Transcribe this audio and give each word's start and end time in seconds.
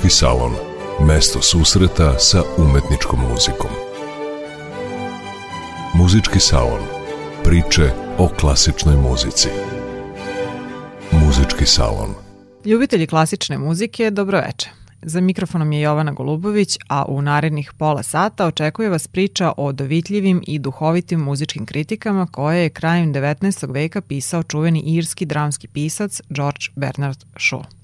Muzički 0.00 0.18
salon. 0.18 0.52
Mesto 1.06 1.42
susreta 1.42 2.18
sa 2.18 2.42
umetničkom 2.58 3.20
muzikom. 3.20 3.70
Muzički 5.94 6.40
salon. 6.40 6.80
Priče 7.44 7.90
o 8.18 8.28
klasičnoj 8.28 8.96
muzici. 8.96 9.48
Muzički 11.12 11.66
salon. 11.66 12.14
Ljubitelji 12.64 13.06
klasične 13.06 13.58
muzike, 13.58 14.10
dobroveče. 14.10 14.70
Za 15.02 15.20
mikrofonom 15.20 15.72
je 15.72 15.80
Jovana 15.80 16.12
Golubović, 16.12 16.78
a 16.88 17.04
u 17.04 17.22
narednih 17.22 17.72
pola 17.78 18.02
sata 18.02 18.46
očekuje 18.46 18.88
vas 18.88 19.08
priča 19.08 19.52
o 19.56 19.72
dovitljivim 19.72 20.42
i 20.46 20.58
duhovitim 20.58 21.20
muzičkim 21.20 21.66
kritikama 21.66 22.26
koje 22.26 22.62
je 22.62 22.70
krajem 22.70 23.14
19. 23.14 23.72
veka 23.72 24.00
pisao 24.00 24.42
čuveni 24.42 24.80
irski 24.80 25.26
dramski 25.26 25.68
pisac 25.68 26.20
George 26.30 26.66
Bernard 26.76 27.24
Shaw. 27.34 27.79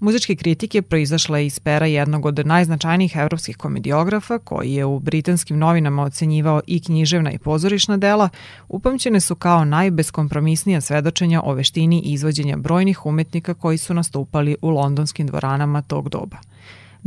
Muzičke 0.00 0.36
kritike 0.36 0.82
proizašle 0.82 1.46
iz 1.46 1.60
pera 1.60 1.86
jednog 1.86 2.26
od 2.26 2.46
najznačajnijih 2.46 3.16
evropskih 3.16 3.56
komediografa 3.56 4.38
koji 4.38 4.72
je 4.72 4.84
u 4.84 4.98
britanskim 4.98 5.58
novinama 5.58 6.02
ocenjivao 6.02 6.60
i 6.66 6.80
književna 6.80 7.32
i 7.32 7.38
pozorišna 7.38 7.96
dela, 7.96 8.28
upamćene 8.68 9.20
su 9.20 9.34
kao 9.34 9.64
najbeskompromisnija 9.64 10.80
svedočenja 10.80 11.42
o 11.44 11.54
veštini 11.54 12.02
izvođenja 12.04 12.56
brojnih 12.56 13.06
umetnika 13.06 13.54
koji 13.54 13.78
su 13.78 13.94
nastupali 13.94 14.56
u 14.62 14.70
londonskim 14.70 15.26
dvoranama 15.26 15.82
tog 15.82 16.08
doba– 16.08 16.36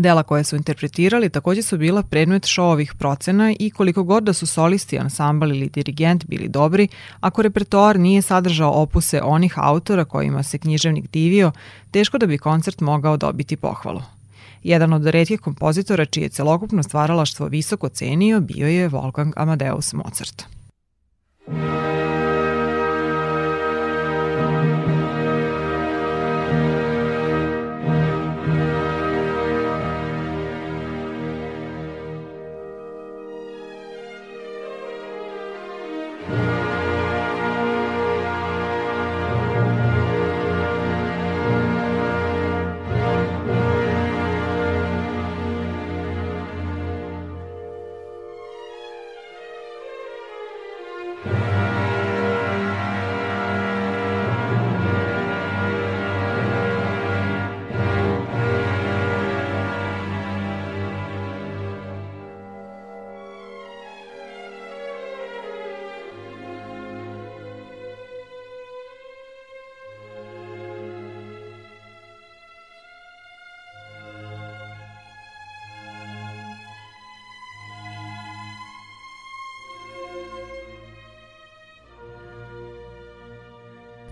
Dela 0.01 0.23
koje 0.23 0.43
su 0.43 0.55
interpretirali 0.55 1.29
takođe 1.29 1.61
su 1.61 1.77
bila 1.77 2.03
predmet 2.03 2.45
šovovih 2.45 2.93
procena 2.93 3.53
i 3.59 3.69
koliko 3.69 4.03
god 4.03 4.23
da 4.23 4.33
su 4.33 4.45
solisti, 4.45 4.99
ansambal 4.99 5.51
ili 5.51 5.69
dirigent 5.69 6.25
bili 6.25 6.47
dobri, 6.47 6.87
ako 7.19 7.41
repertoar 7.41 7.99
nije 7.99 8.21
sadržao 8.21 8.71
opuse 8.71 9.21
onih 9.21 9.53
autora 9.55 10.05
kojima 10.05 10.43
se 10.43 10.57
književnik 10.57 11.11
divio, 11.11 11.51
teško 11.91 12.17
da 12.17 12.25
bi 12.25 12.37
koncert 12.37 12.81
mogao 12.81 13.17
dobiti 13.17 13.57
pohvalu. 13.57 14.01
Jedan 14.63 14.93
od 14.93 15.05
redkih 15.05 15.39
kompozitora 15.39 16.05
čije 16.05 16.29
celokupno 16.29 16.83
stvaralaštvo 16.83 17.47
visoko 17.47 17.89
cenio 17.89 18.39
bio 18.39 18.67
je 18.67 18.89
Wolfgang 18.89 19.31
Amadeus 19.35 19.93
Mozart. 19.93 20.60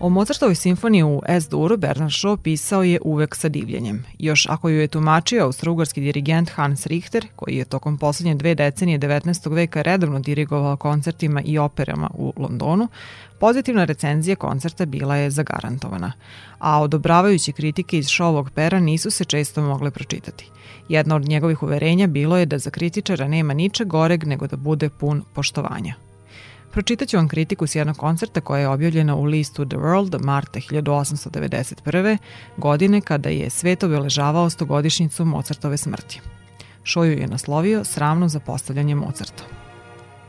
O 0.02 0.08
Mozartovoj 0.08 0.54
simfoniji 0.54 1.02
u 1.02 1.22
S-duru 1.28 1.76
Bernard 1.76 2.10
Shaw 2.10 2.36
pisao 2.36 2.82
je 2.82 3.00
uvek 3.04 3.36
sa 3.36 3.48
divljenjem. 3.48 4.04
Još 4.18 4.46
ako 4.48 4.68
ju 4.68 4.80
je 4.80 4.88
tumačio 4.88 5.44
austrougarski 5.44 6.00
dirigent 6.00 6.50
Hans 6.50 6.86
Richter, 6.86 7.26
koji 7.36 7.56
je 7.56 7.64
tokom 7.64 7.98
poslednje 7.98 8.34
dve 8.34 8.54
decenije 8.54 8.98
19. 8.98 9.54
veka 9.54 9.82
redovno 9.82 10.20
dirigovao 10.20 10.76
koncertima 10.76 11.42
i 11.44 11.58
operama 11.58 12.10
u 12.14 12.32
Londonu, 12.36 12.88
pozitivna 13.40 13.84
recenzija 13.84 14.36
koncerta 14.36 14.86
bila 14.86 15.16
je 15.16 15.30
zagarantovana, 15.30 16.12
a 16.58 16.80
odobravajući 16.80 17.52
kritike 17.52 17.98
iz 17.98 18.06
Shawovog 18.06 18.50
pera 18.50 18.80
nisu 18.80 19.10
se 19.10 19.24
često 19.24 19.62
mogle 19.62 19.90
pročitati. 19.90 20.50
Jedno 20.88 21.16
od 21.16 21.28
njegovih 21.28 21.62
uverenja 21.62 22.06
bilo 22.06 22.36
je 22.36 22.46
da 22.46 22.58
za 22.58 22.70
kritičara 22.70 23.28
nema 23.28 23.54
niče 23.54 23.84
goreg 23.84 24.24
nego 24.24 24.46
da 24.46 24.56
bude 24.56 24.88
pun 24.88 25.22
poštovanja. 25.34 26.09
Pročitaću 26.72 27.16
vam 27.16 27.28
kritiku 27.28 27.66
s 27.66 27.74
jednog 27.74 27.96
koncerta 27.96 28.40
koja 28.40 28.60
je 28.60 28.68
objavljena 28.68 29.16
u 29.16 29.24
listu 29.24 29.66
The 29.66 29.76
World 29.76 30.24
Marta 30.24 30.60
1891. 30.60 32.18
godine 32.56 33.00
kada 33.00 33.28
je 33.28 33.50
svet 33.50 33.82
obeležavao 33.82 34.50
stogodišnjicu 34.50 35.24
Mozartove 35.24 35.76
smrti. 35.76 36.20
Šoju 36.84 37.18
je 37.18 37.26
naslovio 37.26 37.84
sramno 37.84 38.28
za 38.28 38.40
postavljanje 38.40 38.94
Mozarta. 38.94 39.59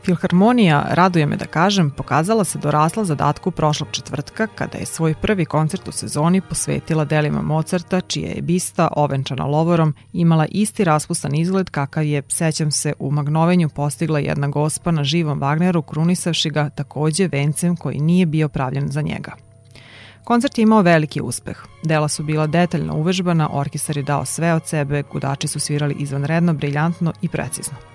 Filharmonija, 0.04 0.86
raduje 0.90 1.26
me 1.26 1.36
da 1.36 1.44
kažem, 1.44 1.90
pokazala 1.90 2.44
se 2.44 2.58
dorasla 2.58 3.04
zadatku 3.04 3.50
prošlog 3.50 3.88
četvrtka 3.90 4.46
kada 4.46 4.78
je 4.78 4.86
svoj 4.86 5.14
prvi 5.14 5.44
koncert 5.44 5.88
u 5.88 5.92
sezoni 5.92 6.40
posvetila 6.40 7.04
delima 7.04 7.42
Mozarta, 7.42 8.00
čija 8.00 8.30
je 8.30 8.42
bista, 8.42 8.88
ovenčana 8.96 9.44
lovorom, 9.44 9.94
imala 10.12 10.46
isti 10.50 10.84
raspustan 10.84 11.34
izgled 11.34 11.70
kakav 11.70 12.04
je, 12.04 12.22
sećam 12.28 12.70
se, 12.70 12.92
u 12.98 13.10
Magnovenju 13.10 13.68
postigla 13.68 14.18
jedna 14.18 14.48
gospa 14.48 14.90
na 14.90 15.04
živom 15.04 15.40
Wagneru, 15.40 15.82
krunisavši 15.82 16.50
ga 16.50 16.70
takođe 16.70 17.28
vencem 17.28 17.76
koji 17.76 18.00
nije 18.00 18.26
bio 18.26 18.48
pravljen 18.48 18.88
za 18.88 19.02
njega. 19.02 19.32
Koncert 20.24 20.58
je 20.58 20.62
imao 20.62 20.82
veliki 20.82 21.20
uspeh. 21.20 21.62
Dela 21.84 22.08
su 22.08 22.22
bila 22.22 22.46
detaljno 22.46 22.94
uvežbana, 22.94 23.48
orkestar 23.52 23.96
je 23.96 24.02
dao 24.02 24.24
sve 24.24 24.54
od 24.54 24.66
sebe, 24.66 25.02
gudači 25.12 25.48
su 25.48 25.60
svirali 25.60 25.94
izvanredno, 25.98 26.54
briljantno 26.54 27.12
i 27.22 27.28
precizno. 27.28 27.91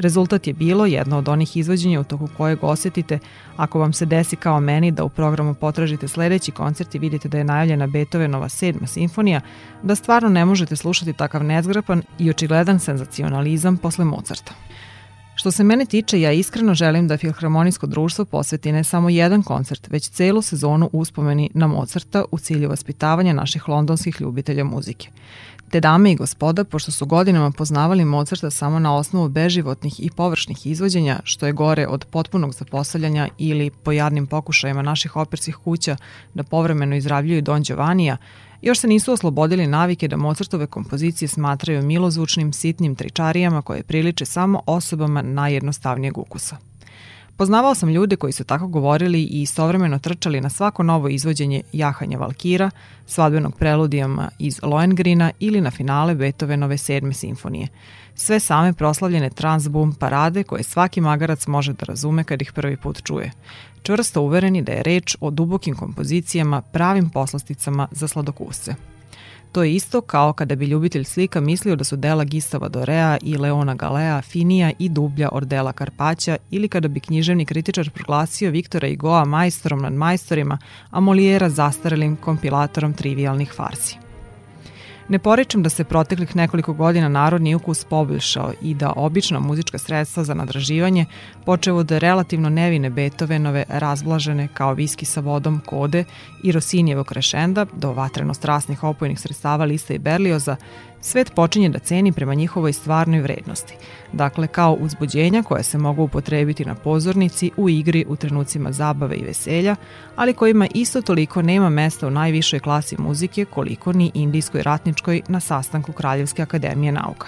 Rezultat 0.00 0.46
je 0.46 0.52
bilo 0.52 0.86
jedno 0.86 1.18
od 1.18 1.28
onih 1.28 1.56
izvođenja 1.56 2.00
u 2.00 2.04
toku 2.04 2.28
kojeg 2.36 2.58
osetite 2.64 3.18
ako 3.56 3.78
vam 3.78 3.92
se 3.92 4.06
desi 4.06 4.36
kao 4.36 4.60
meni 4.60 4.90
da 4.90 5.04
u 5.04 5.08
programu 5.08 5.54
potražite 5.54 6.08
sledeći 6.08 6.50
koncert 6.50 6.94
i 6.94 6.98
vidite 6.98 7.28
da 7.28 7.38
je 7.38 7.44
najavljena 7.44 7.86
Beethovenova 7.86 8.48
sedma 8.48 8.86
simfonija, 8.86 9.40
da 9.82 9.94
stvarno 9.94 10.28
ne 10.28 10.44
možete 10.44 10.76
slušati 10.76 11.12
takav 11.12 11.44
nezgrapan 11.44 12.02
i 12.18 12.30
očigledan 12.30 12.80
senzacionalizam 12.80 13.76
posle 13.76 14.04
Mozarta. 14.04 14.52
Što 15.34 15.50
se 15.50 15.64
mene 15.64 15.86
tiče, 15.86 16.20
ja 16.20 16.32
iskreno 16.32 16.74
želim 16.74 17.08
da 17.08 17.16
Filharmonijsko 17.16 17.86
društvo 17.86 18.24
posveti 18.24 18.72
ne 18.72 18.84
samo 18.84 19.08
jedan 19.08 19.42
koncert, 19.42 19.88
već 19.90 20.08
celu 20.08 20.42
sezonu 20.42 20.90
uspomeni 20.92 21.50
na 21.54 21.66
Mozarta 21.66 22.24
u 22.30 22.38
cilju 22.38 22.68
vaspitavanja 22.68 23.32
naših 23.32 23.68
londonskih 23.68 24.20
ljubitelja 24.20 24.64
muzike. 24.64 25.08
Te 25.70 25.80
dame 25.80 26.12
i 26.12 26.16
gospoda, 26.16 26.64
pošto 26.64 26.92
su 26.92 27.06
godinama 27.06 27.50
poznavali 27.50 28.04
Mozarta 28.04 28.50
samo 28.50 28.78
na 28.78 28.96
osnovu 28.96 29.28
beživotnih 29.28 30.00
i 30.00 30.10
površnih 30.10 30.66
izvođenja, 30.66 31.20
što 31.24 31.46
je 31.46 31.52
gore 31.52 31.86
od 31.86 32.04
potpunog 32.04 32.54
zapostavljanja 32.54 33.28
ili 33.38 33.70
po 33.70 33.92
jadnim 33.92 34.26
pokušajima 34.26 34.82
naših 34.82 35.16
operskih 35.16 35.56
kuća 35.56 35.96
da 36.34 36.42
povremeno 36.42 36.96
izravljuju 36.96 37.42
Don 37.42 37.62
Giovannija, 37.62 38.16
još 38.62 38.78
se 38.78 38.88
nisu 38.88 39.12
oslobodili 39.12 39.66
navike 39.66 40.08
da 40.08 40.16
Mozartove 40.16 40.66
kompozicije 40.66 41.28
smatraju 41.28 41.82
milozvučnim, 41.82 42.52
sitnim 42.52 42.94
tričarijama 42.94 43.62
koje 43.62 43.82
priliče 43.82 44.24
samo 44.24 44.62
osobama 44.66 45.22
najjednostavnijeg 45.22 46.18
ukusa. 46.18 46.69
Poznavao 47.40 47.74
sam 47.74 47.88
ljude 47.88 48.16
koji 48.16 48.32
su 48.32 48.44
tako 48.44 48.66
govorili 48.66 49.22
i 49.22 49.42
istovremeno 49.42 49.98
trčali 49.98 50.40
na 50.40 50.48
svako 50.48 50.82
novo 50.82 51.08
izvođenje 51.08 51.62
Jahanja 51.72 52.18
Valkira, 52.18 52.70
svadbenog 53.06 53.56
preludijama 53.56 54.28
iz 54.38 54.60
Lohengrina 54.62 55.30
ili 55.38 55.60
na 55.60 55.70
finale 55.70 56.14
Beethovenove 56.14 56.78
sedme 56.78 57.12
simfonije. 57.12 57.68
Sve 58.14 58.40
same 58.40 58.72
proslavljene 58.72 59.30
transboom 59.30 59.92
parade 59.94 60.42
koje 60.42 60.62
svaki 60.62 61.00
magarac 61.00 61.46
može 61.46 61.72
da 61.72 61.84
razume 61.84 62.24
kad 62.24 62.42
ih 62.42 62.52
prvi 62.52 62.76
put 62.76 63.02
čuje. 63.02 63.32
Čvrsto 63.82 64.22
uvereni 64.22 64.62
da 64.62 64.72
je 64.72 64.82
reč 64.82 65.16
o 65.20 65.30
dubokim 65.30 65.74
kompozicijama, 65.76 66.62
pravim 66.62 67.10
poslasticama 67.10 67.88
za 67.90 68.08
sladokusce. 68.08 68.74
To 69.52 69.62
je 69.62 69.74
isto 69.74 70.00
kao 70.00 70.32
kada 70.32 70.54
bi 70.54 70.66
ljubitelj 70.66 71.04
slika 71.04 71.40
mislio 71.40 71.76
da 71.76 71.84
su 71.84 71.96
dela 71.96 72.24
Gistava 72.24 72.68
Dorea 72.68 73.18
i 73.22 73.36
Leona 73.36 73.74
Galea 73.74 74.22
finija 74.22 74.72
i 74.78 74.88
dublja 74.88 75.28
od 75.32 75.42
dela 75.42 75.72
Karpaća 75.72 76.36
ili 76.50 76.68
kada 76.68 76.88
bi 76.88 77.00
književni 77.00 77.44
kritičar 77.44 77.90
proglasio 77.90 78.50
Viktora 78.50 78.88
Igoa 78.88 79.24
majstorom 79.24 79.82
nad 79.82 79.92
majstorima, 79.92 80.58
a 80.90 81.00
Molijera 81.00 81.48
zastarelim 81.48 82.16
kompilatorom 82.16 82.92
trivialnih 82.92 83.52
farsi. 83.56 83.99
Ne 85.10 85.18
poričem 85.18 85.62
da 85.62 85.68
se 85.68 85.84
proteklih 85.84 86.36
nekoliko 86.36 86.72
godina 86.72 87.08
narodni 87.08 87.54
ukus 87.54 87.84
poboljšao 87.84 88.52
i 88.62 88.74
da 88.74 88.92
obična 88.96 89.40
muzička 89.40 89.78
sredstva 89.78 90.24
za 90.24 90.34
nadraživanje, 90.34 91.06
počeo 91.44 91.76
od 91.76 91.90
relativno 91.90 92.48
nevine 92.48 92.90
Beethovenove, 92.90 93.64
razblažene 93.68 94.48
kao 94.54 94.74
viski 94.74 95.04
sa 95.04 95.20
vodom, 95.20 95.60
kode 95.66 96.04
i 96.42 96.52
Rosinijevog 96.52 97.06
krešenda, 97.06 97.66
do 97.72 97.92
vatreno 97.92 98.34
strasnih 98.34 98.84
opojnih 98.84 99.20
sredstava 99.20 99.64
Lista 99.64 99.94
i 99.94 99.98
Berlioza, 99.98 100.56
svet 101.00 101.34
počinje 101.34 101.68
da 101.68 101.78
ceni 101.78 102.12
prema 102.12 102.34
njihovoj 102.34 102.72
stvarnoj 102.72 103.20
vrednosti. 103.20 103.74
Dakle, 104.12 104.46
kao 104.46 104.72
uzbuđenja 104.72 105.42
koja 105.42 105.62
se 105.62 105.78
mogu 105.78 106.02
upotrebiti 106.02 106.64
na 106.64 106.74
pozornici, 106.74 107.50
u 107.56 107.68
igri, 107.68 108.04
u 108.08 108.16
trenucima 108.16 108.72
zabave 108.72 109.16
i 109.16 109.24
veselja, 109.24 109.76
ali 110.16 110.34
kojima 110.34 110.68
isto 110.74 111.02
toliko 111.02 111.42
nema 111.42 111.68
mesta 111.68 112.06
u 112.06 112.10
najvišoj 112.10 112.60
klasi 112.60 112.96
muzike 112.98 113.44
koliko 113.44 113.92
ni 113.92 114.10
indijskoj 114.14 114.62
ratničkoj 114.62 115.22
na 115.28 115.40
sastanku 115.40 115.92
Kraljevske 115.92 116.42
akademije 116.42 116.92
nauka. 116.92 117.26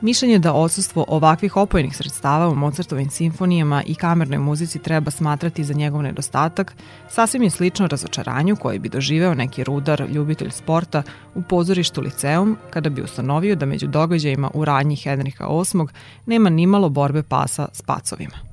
Mišljenje 0.00 0.38
da 0.38 0.52
odsustvo 0.52 1.04
ovakvih 1.08 1.56
opojnih 1.56 1.96
sredstava 1.96 2.48
u 2.48 2.54
Mozartovim 2.54 3.10
simfonijama 3.10 3.82
i 3.86 3.94
kamernoj 3.94 4.38
muzici 4.38 4.78
treba 4.78 5.10
smatrati 5.10 5.64
za 5.64 5.74
njegov 5.74 6.02
nedostatak 6.02 6.74
sasvim 7.08 7.42
je 7.42 7.50
slično 7.50 7.86
razočaranju 7.86 8.56
koje 8.56 8.78
bi 8.78 8.88
doživeo 8.88 9.34
neki 9.34 9.64
rudar, 9.64 10.06
ljubitelj 10.10 10.50
sporta 10.50 11.02
u 11.34 11.42
pozorištu 11.42 12.00
Liceum 12.00 12.56
kada 12.70 12.90
bi 12.90 13.02
ustanovio 13.02 13.56
da 13.56 13.66
među 13.66 13.86
događajima 13.86 14.50
u 14.54 14.64
radnji 14.64 14.96
Henrika 14.96 15.46
VIII 15.46 15.86
nema 16.26 16.50
nimalo 16.50 16.88
borbe 16.88 17.22
pasa 17.22 17.68
s 17.72 17.82
pacovima. 17.82 18.47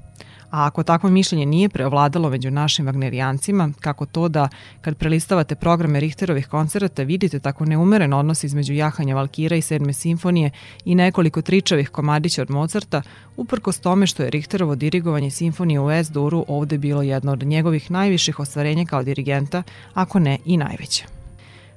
A 0.55 0.65
ako 0.65 0.83
takvo 0.83 1.09
mišljenje 1.09 1.45
nije 1.45 1.69
preovladalo 1.69 2.29
među 2.29 2.51
našim 2.51 2.85
vagnerijancima, 2.85 3.69
kako 3.79 4.05
to 4.05 4.27
da 4.27 4.49
kad 4.81 4.97
prelistavate 4.97 5.55
programe 5.55 5.99
Richterovih 5.99 6.47
koncerata 6.47 7.03
vidite 7.03 7.39
tako 7.39 7.65
neumeren 7.65 8.13
odnos 8.13 8.43
između 8.43 8.73
jahanja 8.73 9.15
Valkira 9.15 9.55
i 9.55 9.61
sedme 9.61 9.93
simfonije 9.93 10.51
i 10.85 10.95
nekoliko 10.95 11.41
tričavih 11.41 11.89
komadića 11.89 12.41
od 12.41 12.51
Mozarta, 12.51 13.01
uprkos 13.37 13.79
tome 13.79 14.07
što 14.07 14.23
je 14.23 14.29
Richterovo 14.29 14.75
dirigovanje 14.75 15.31
simfonije 15.31 15.79
u 15.79 15.91
S-duru 15.91 16.45
ovde 16.47 16.77
bilo 16.77 17.01
jedno 17.01 17.31
od 17.31 17.43
njegovih 17.43 17.91
najviših 17.91 18.39
ostvarenja 18.39 18.85
kao 18.85 19.03
dirigenta, 19.03 19.63
ako 19.93 20.19
ne 20.19 20.37
i 20.45 20.57
najveće. 20.57 21.24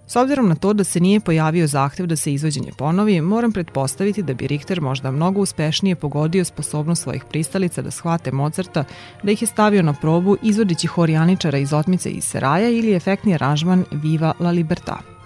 S 0.09 0.17
obzirom 0.17 0.49
na 0.49 0.55
to 0.55 0.73
da 0.73 0.85
se 0.85 1.01
nije 1.01 1.21
pojavio 1.21 1.67
zahtev 1.67 2.07
da 2.07 2.17
se 2.17 2.33
izvođenje 2.33 2.73
ponovi, 2.79 3.21
moram 3.21 3.53
pretpostaviti 3.53 4.23
da 4.23 4.35
bi 4.35 4.47
Richter 4.47 4.81
možda 4.81 5.11
mnogo 5.11 5.41
uspešnije 5.41 5.97
pogodio 5.97 6.45
sposobnost 6.45 7.03
svojih 7.03 7.25
pristalica 7.25 7.83
da 7.83 7.91
shvate 7.91 8.33
Mozarta, 8.33 8.85
da 9.23 9.33
ih 9.33 9.43
je 9.43 9.47
stavio 9.47 9.83
na 9.83 9.93
probu 9.93 10.37
izvodići 10.43 10.87
horijaničara 10.87 11.59
iz 11.59 11.73
otmice 11.73 12.11
iz 12.11 12.25
Seraja 12.25 12.71
ili 12.71 12.95
efektni 12.95 13.35
aranžman 13.35 13.85
Viva 13.93 14.33
la 14.41 14.51
Libertad. 14.51 15.18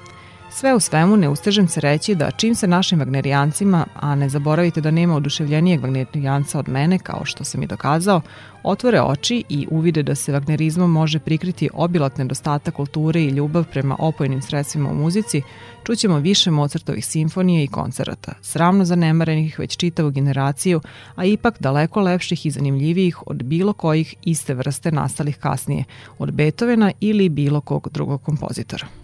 Sve 0.55 0.75
u 0.75 0.81
svemu 0.81 1.17
ne 1.17 1.29
ustežem 1.29 1.69
se 1.69 1.81
reći 1.81 2.15
da 2.15 2.31
čim 2.31 2.55
se 2.55 2.67
našim 2.67 2.99
vagnerijancima, 2.99 3.87
a 3.95 4.15
ne 4.15 4.29
zaboravite 4.29 4.81
da 4.81 4.91
nema 4.91 5.17
oduševljenijeg 5.17 5.81
vagnerijanca 5.81 6.59
od 6.59 6.69
mene, 6.69 6.99
kao 6.99 7.25
što 7.25 7.45
sam 7.45 7.63
i 7.63 7.67
dokazao, 7.67 8.21
otvore 8.63 9.01
oči 9.01 9.45
i 9.49 9.67
uvide 9.71 10.03
da 10.03 10.15
se 10.15 10.33
vagnerizmom 10.33 10.91
može 10.91 11.19
prikriti 11.19 11.69
obilat 11.73 12.19
nedostatak 12.19 12.75
kulture 12.75 13.23
i 13.23 13.29
ljubav 13.29 13.65
prema 13.65 13.97
opojnim 13.99 14.43
sredstvima 14.43 14.91
u 14.91 14.95
muzici, 14.95 15.43
čućemo 15.85 16.19
više 16.19 16.51
Mozartovih 16.51 17.07
simfonija 17.07 17.63
i 17.63 17.67
koncerata, 17.67 18.33
sramno 18.43 18.85
zanemarenih 18.85 19.59
već 19.59 19.77
čitavu 19.77 20.11
generaciju, 20.11 20.81
a 21.15 21.25
ipak 21.25 21.57
daleko 21.61 22.01
lepših 22.01 22.47
i 22.47 22.51
zanimljivijih 22.51 23.27
od 23.27 23.43
bilo 23.43 23.73
kojih 23.73 24.15
iste 24.25 24.55
vrste 24.55 24.93
nastalih 24.93 25.37
kasnije, 25.37 25.85
od 26.19 26.33
Beethovena 26.33 26.93
ili 27.01 27.29
bilo 27.29 27.61
kog 27.61 27.89
drugog 27.93 28.23
kompozitora. 28.23 29.02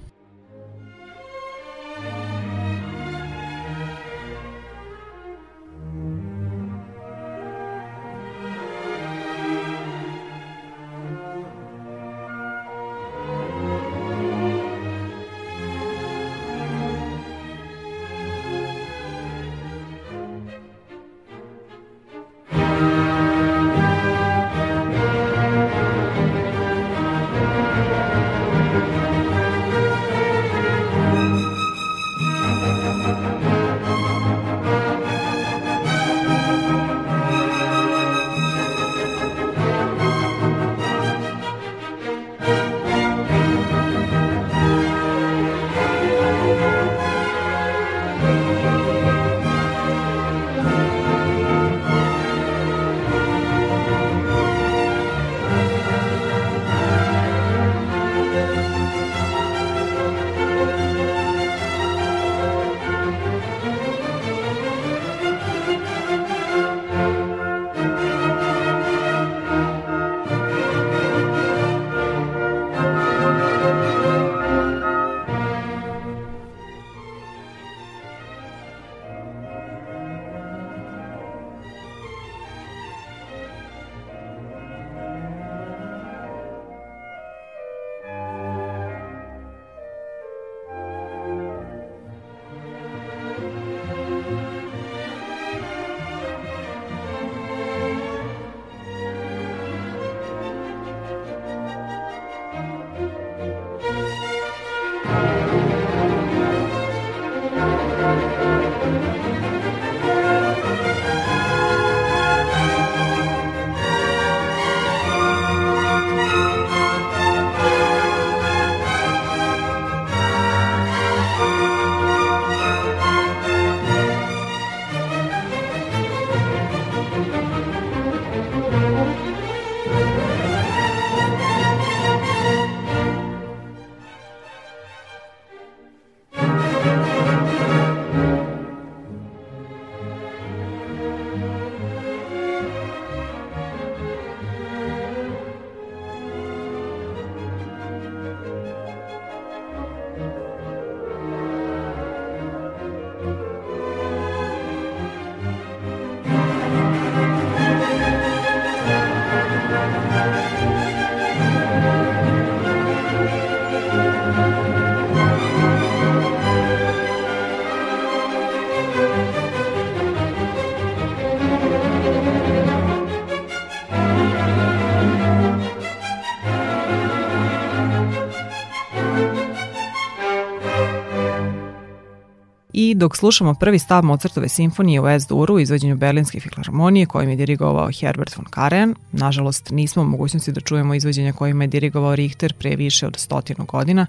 Dok 182.98 183.16
slušamo 183.16 183.54
prvi 183.54 183.78
stav 183.78 184.04
Mozartove 184.04 184.48
simfonije 184.48 185.00
u 185.00 185.08
S-duru 185.08 185.54
u 185.54 185.60
izvođenju 185.60 185.96
Berlinske 185.96 186.40
filharmonije 186.40 187.06
kojim 187.06 187.30
je 187.30 187.36
dirigovao 187.36 187.90
Herbert 188.00 188.36
von 188.36 188.46
Karajan, 188.50 188.94
nažalost 189.12 189.70
nismo 189.70 190.02
u 190.02 190.06
mogućnosti 190.06 190.52
da 190.52 190.60
čujemo 190.60 190.94
izvođenja 190.94 191.32
kojima 191.32 191.64
je 191.64 191.68
dirigovao 191.68 192.16
Richter 192.16 192.52
pre 192.52 192.76
više 192.76 193.06
od 193.06 193.16
stotinu 193.16 193.64
godina, 193.64 194.06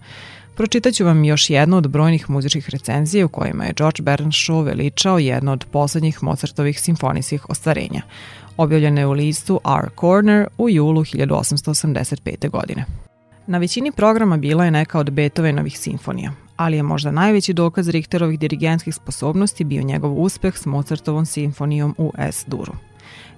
pročitaću 0.56 1.06
vam 1.06 1.24
još 1.24 1.50
jednu 1.50 1.78
od 1.78 1.88
brojnih 1.88 2.30
muzičkih 2.30 2.70
recenzija 2.70 3.26
u 3.26 3.30
kojima 3.30 3.66
je 3.66 3.74
George 3.78 4.04
Bernashaw 4.04 4.64
veličao 4.64 5.20
jedno 5.20 5.52
od 5.52 5.66
poslednjih 5.72 6.24
Mozartovih 6.24 6.82
simfonijskih 6.82 7.50
ostvarenja, 7.50 8.02
objavljene 8.58 9.08
u 9.08 9.12
listu 9.12 9.60
Our 9.64 9.90
Corner 10.00 10.48
u 10.58 10.70
julu 10.70 11.02
1885. 11.02 12.50
godine. 12.50 12.86
Na 13.48 13.58
većini 13.58 13.92
programa 13.92 14.38
bila 14.38 14.66
je 14.66 14.72
neka 14.72 15.00
od 15.00 15.12
Beethovenovih 15.12 15.80
simfonija, 15.80 16.32
ali 16.60 16.78
je 16.78 16.84
možda 16.84 17.12
najveći 17.12 17.54
dokaz 17.54 17.90
Richterovih 17.90 18.40
dirigentskih 18.40 18.96
sposobnosti 18.96 19.64
bio 19.64 19.84
njegov 19.84 20.22
uspeh 20.22 20.58
s 20.58 20.66
Mozartovom 20.66 21.26
simfonijom 21.26 21.96
u 21.98 22.12
S-duru. 22.18 22.74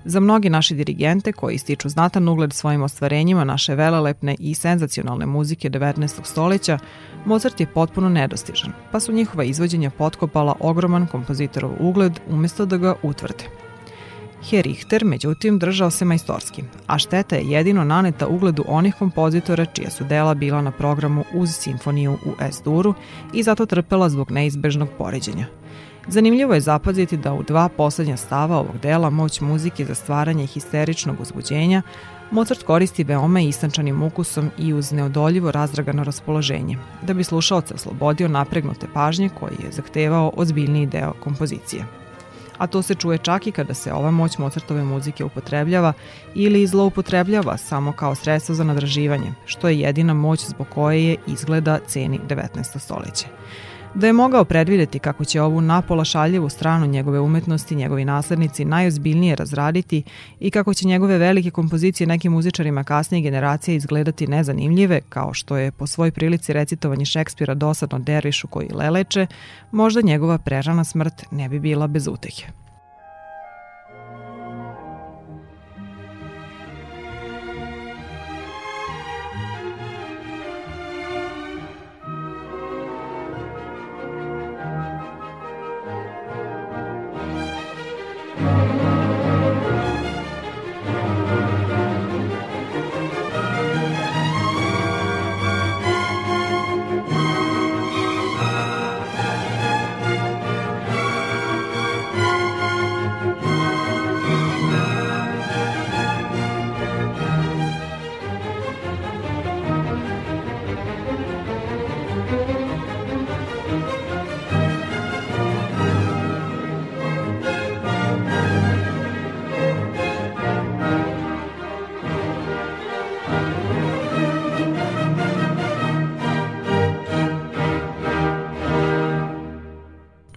Za 0.06 0.20
mnogi 0.20 0.50
naši 0.50 0.76
dirigente 0.76 1.32
koji 1.32 1.56
ističu 1.56 1.90
znatan 1.90 2.28
ugled 2.28 2.54
svojim 2.54 2.82
ostvarenjima 2.82 3.44
naše 3.44 3.76
velelepne 3.76 4.36
i 4.40 4.56
senzacionalne 4.56 5.26
muzike 5.26 5.70
19. 5.70 6.24
stoleća, 6.24 6.80
Mozart 7.26 7.60
je 7.60 7.68
potpuno 7.74 8.10
nedostižan, 8.10 8.74
pa 8.92 9.00
su 9.00 9.12
njihova 9.12 9.44
izvođenja 9.44 9.90
potkopala 9.90 10.56
ogroman 10.60 11.08
kompozitorov 11.08 11.72
ugled 11.80 12.20
umesto 12.30 12.66
da 12.66 12.78
ga 12.78 12.96
utvrde. 13.04 13.71
He 14.50 14.62
Richter, 14.62 15.06
međutim, 15.06 15.60
držao 15.60 15.92
se 15.92 16.06
majstorski, 16.06 16.64
a 16.88 16.98
šteta 16.98 17.36
je 17.36 17.52
jedino 17.52 17.84
naneta 17.84 18.28
ugledu 18.28 18.64
onih 18.68 18.96
kompozitora 18.96 19.66
čija 19.66 19.90
su 19.90 20.04
dela 20.04 20.34
bila 20.34 20.62
na 20.62 20.72
programu 20.72 21.24
uz 21.34 21.50
simfoniju 21.50 22.14
u 22.14 22.32
S-duru 22.52 22.94
i 23.34 23.44
zato 23.44 23.66
trpela 23.66 24.10
zbog 24.10 24.32
neizbežnog 24.32 24.90
poređenja. 24.98 25.46
Zanimljivo 26.08 26.54
je 26.54 26.62
zapaziti 26.62 27.18
da 27.18 27.34
u 27.34 27.44
dva 27.44 27.70
poslednja 27.70 28.18
stava 28.18 28.58
ovog 28.58 28.78
dela 28.82 29.10
moć 29.10 29.42
muzike 29.42 29.86
za 29.86 29.96
stvaranje 29.96 30.46
histeričnog 30.46 31.22
uzbuđenja 31.22 31.82
Mozart 32.32 32.64
koristi 32.64 33.04
veoma 33.04 33.42
istančanim 33.42 34.04
ukusom 34.04 34.52
i 34.58 34.74
uz 34.74 34.92
neodoljivo 34.92 35.52
razdragano 35.52 36.04
raspoloženje, 36.04 36.78
da 37.02 37.14
bi 37.14 37.24
slušalce 37.24 37.74
oslobodio 37.74 38.28
napregnute 38.28 38.88
pažnje 38.94 39.30
koji 39.40 39.58
je 39.64 39.72
zahtevao 39.72 40.32
ozbiljniji 40.36 40.86
deo 40.86 41.14
kompozicije 41.24 42.01
a 42.62 42.68
to 42.68 42.82
se 42.82 42.96
čuje 42.96 43.18
čak 43.18 43.48
i 43.48 43.52
kada 43.52 43.74
se 43.74 43.94
ova 43.94 44.12
moć 44.12 44.38
Mozartove 44.38 44.84
muzike 44.84 45.24
upotrebljava 45.24 45.94
ili 46.36 46.68
zloupotrebljava 46.68 47.58
samo 47.58 47.92
kao 47.92 48.16
sredstvo 48.16 48.56
za 48.56 48.64
nadraživanje, 48.64 49.34
što 49.46 49.70
je 49.70 49.80
jedina 49.80 50.14
moć 50.14 50.46
zbog 50.46 50.68
koje 50.70 51.06
je 51.06 51.16
izgleda 51.28 51.80
ceni 51.88 52.20
19. 52.30 52.80
stoleće. 52.80 53.26
Da 53.96 54.08
je 54.08 54.14
mogao 54.14 54.46
predvideti 54.46 55.00
kako 55.00 55.26
će 55.26 55.42
ovu 55.42 55.62
napola 55.62 56.06
šaljevu 56.06 56.50
stranu 56.50 56.86
njegove 56.86 57.20
umetnosti 57.20 57.76
njegovi 57.76 58.06
naslednici 58.06 58.66
najozbiljnije 58.66 59.36
razraditi 59.36 60.04
i 60.40 60.52
kako 60.52 60.74
će 60.74 60.88
njegove 60.88 61.18
velike 61.18 61.52
kompozicije 61.52 62.08
nekim 62.08 62.32
muzičarima 62.32 62.84
kasnije 62.84 63.22
generacije 63.22 63.76
izgledati 63.76 64.28
nezanimljive, 64.28 65.02
kao 65.10 65.34
što 65.34 65.58
je 65.58 65.72
po 65.72 65.88
svoj 65.88 66.12
prilici 66.12 66.54
recitovanje 66.54 67.06
Šekspira 67.06 67.54
dosadno 67.54 68.00
dervišu 68.00 68.48
koji 68.48 68.70
leleče, 68.74 69.28
možda 69.72 70.02
njegova 70.02 70.38
prerana 70.38 70.84
smrt 70.84 71.26
ne 71.32 71.50
bi 71.50 71.60
bila 71.60 71.88
bez 71.88 72.08
utehe. 72.08 72.61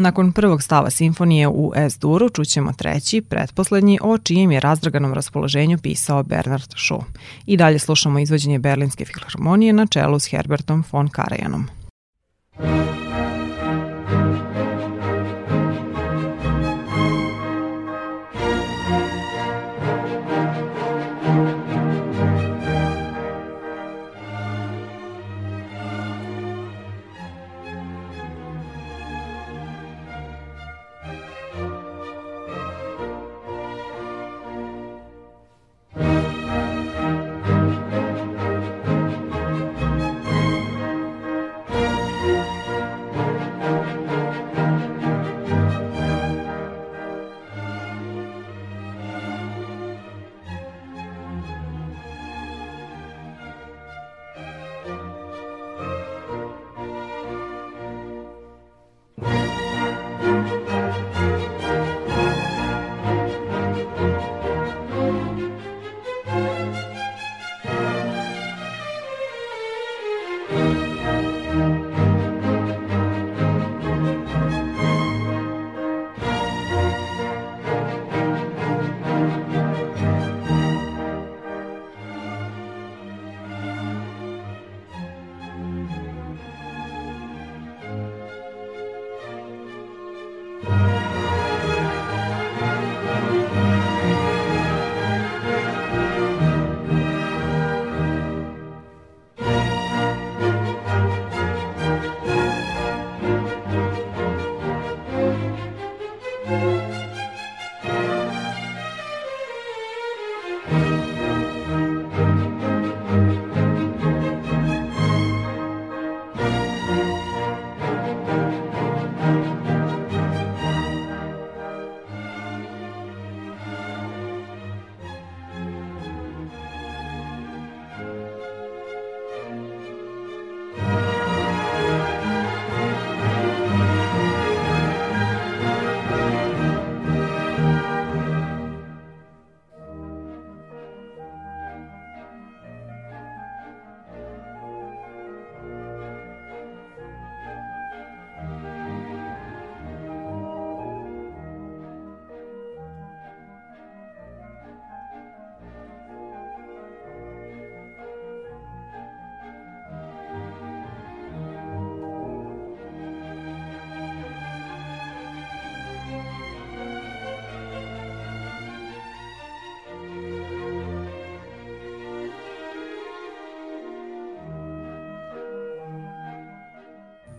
Nakon 0.05 0.33
prvog 0.33 0.63
stava 0.63 0.91
simfonije 0.91 1.49
u 1.49 1.73
S-duru 1.77 2.29
čućemo 2.29 2.73
treći, 2.73 3.21
pretposlednji, 3.21 3.99
o 4.03 4.19
čijem 4.19 4.51
je 4.53 4.61
razdraganom 4.61 5.15
raspoloženju 5.15 5.79
pisao 5.79 6.23
Bernard 6.23 6.69
Shaw. 6.69 7.03
I 7.47 7.57
dalje 7.57 7.79
slušamo 7.79 8.19
izvođenje 8.19 8.59
Berlinske 8.59 9.05
filharmonije 9.05 9.73
na 9.73 9.87
čelu 9.87 10.19
s 10.19 10.31
Herbertom 10.31 10.85
von 10.93 11.09
Karajanom. 11.09 11.67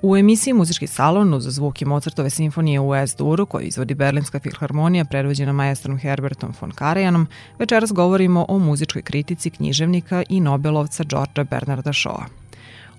U 0.07 0.17
emisiji 0.17 0.53
Muzički 0.53 0.87
salon 0.87 1.33
uz 1.33 1.43
zvuki 1.43 1.85
Mozartove 1.85 2.29
simfonije 2.29 2.79
u 2.79 2.95
S-duru 2.95 3.45
koju 3.45 3.67
izvodi 3.67 3.93
Berlinska 3.93 4.39
filharmonija 4.39 5.05
predvođena 5.05 5.53
maestrom 5.53 5.97
Herbertom 5.97 6.53
von 6.61 6.71
Karajanom, 6.71 7.27
večeras 7.59 7.91
govorimo 7.91 8.45
o 8.49 8.59
muzičkoj 8.59 9.01
kritici 9.01 9.49
književnika 9.49 10.23
i 10.29 10.39
Nobelovca 10.39 11.03
Georgea 11.03 11.43
Bernarda 11.43 11.93
Shaw. 11.93 12.23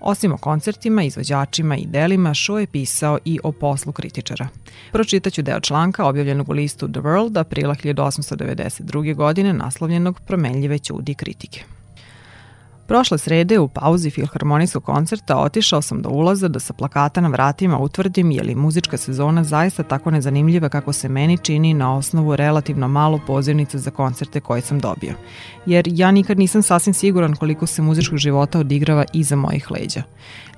Osim 0.00 0.32
o 0.32 0.36
koncertima, 0.36 1.02
izvođačima 1.02 1.76
i 1.76 1.86
delima, 1.86 2.30
Shaw 2.30 2.56
je 2.56 2.66
pisao 2.66 3.18
i 3.25 3.38
o 3.44 3.52
poslu 3.52 3.92
kritičara. 3.92 4.48
Pročitaću 4.92 5.42
deo 5.42 5.60
članka 5.60 6.06
objavljenog 6.06 6.48
u 6.48 6.52
listu 6.52 6.88
The 6.88 7.00
World 7.00 7.40
aprila 7.40 7.75
1892. 7.75 9.14
godine 9.14 9.52
naslovljenog 9.52 10.20
Promenljive 10.20 10.78
ćudi 10.78 11.14
kritike. 11.14 11.75
Prošle 12.87 13.19
srede 13.19 13.59
u 13.59 13.69
pauzi 13.69 14.11
filharmonijskog 14.11 14.85
koncerta 14.85 15.37
otišao 15.37 15.83
sam 15.83 16.02
do 16.02 16.09
ulaza 16.09 16.49
da 16.49 16.61
sa 16.61 16.73
plakata 16.73 17.21
na 17.21 17.28
vratima 17.28 17.78
utvrdim 17.78 18.31
je 18.31 18.43
li 18.43 18.55
muzička 18.55 18.97
sezona 18.97 19.45
zaista 19.45 19.83
tako 19.83 20.11
nezanimljiva 20.11 20.69
kako 20.69 20.93
se 20.93 21.09
meni 21.09 21.38
čini 21.38 21.75
na 21.75 21.97
osnovu 21.97 22.37
relativno 22.37 22.88
malo 22.88 23.21
pozivnica 23.26 23.78
za 23.78 23.90
koncerte 23.90 24.40
koje 24.40 24.61
sam 24.61 24.81
dobio. 24.81 25.14
Jer 25.66 25.88
ja 25.93 26.11
nikad 26.11 26.38
nisam 26.38 26.62
sasvim 26.62 26.95
siguran 26.95 27.35
koliko 27.35 27.66
se 27.66 27.83
muzičkog 27.83 28.19
života 28.19 28.59
odigrava 28.59 29.05
iza 29.12 29.37
mojih 29.37 29.71
leđa. 29.71 30.02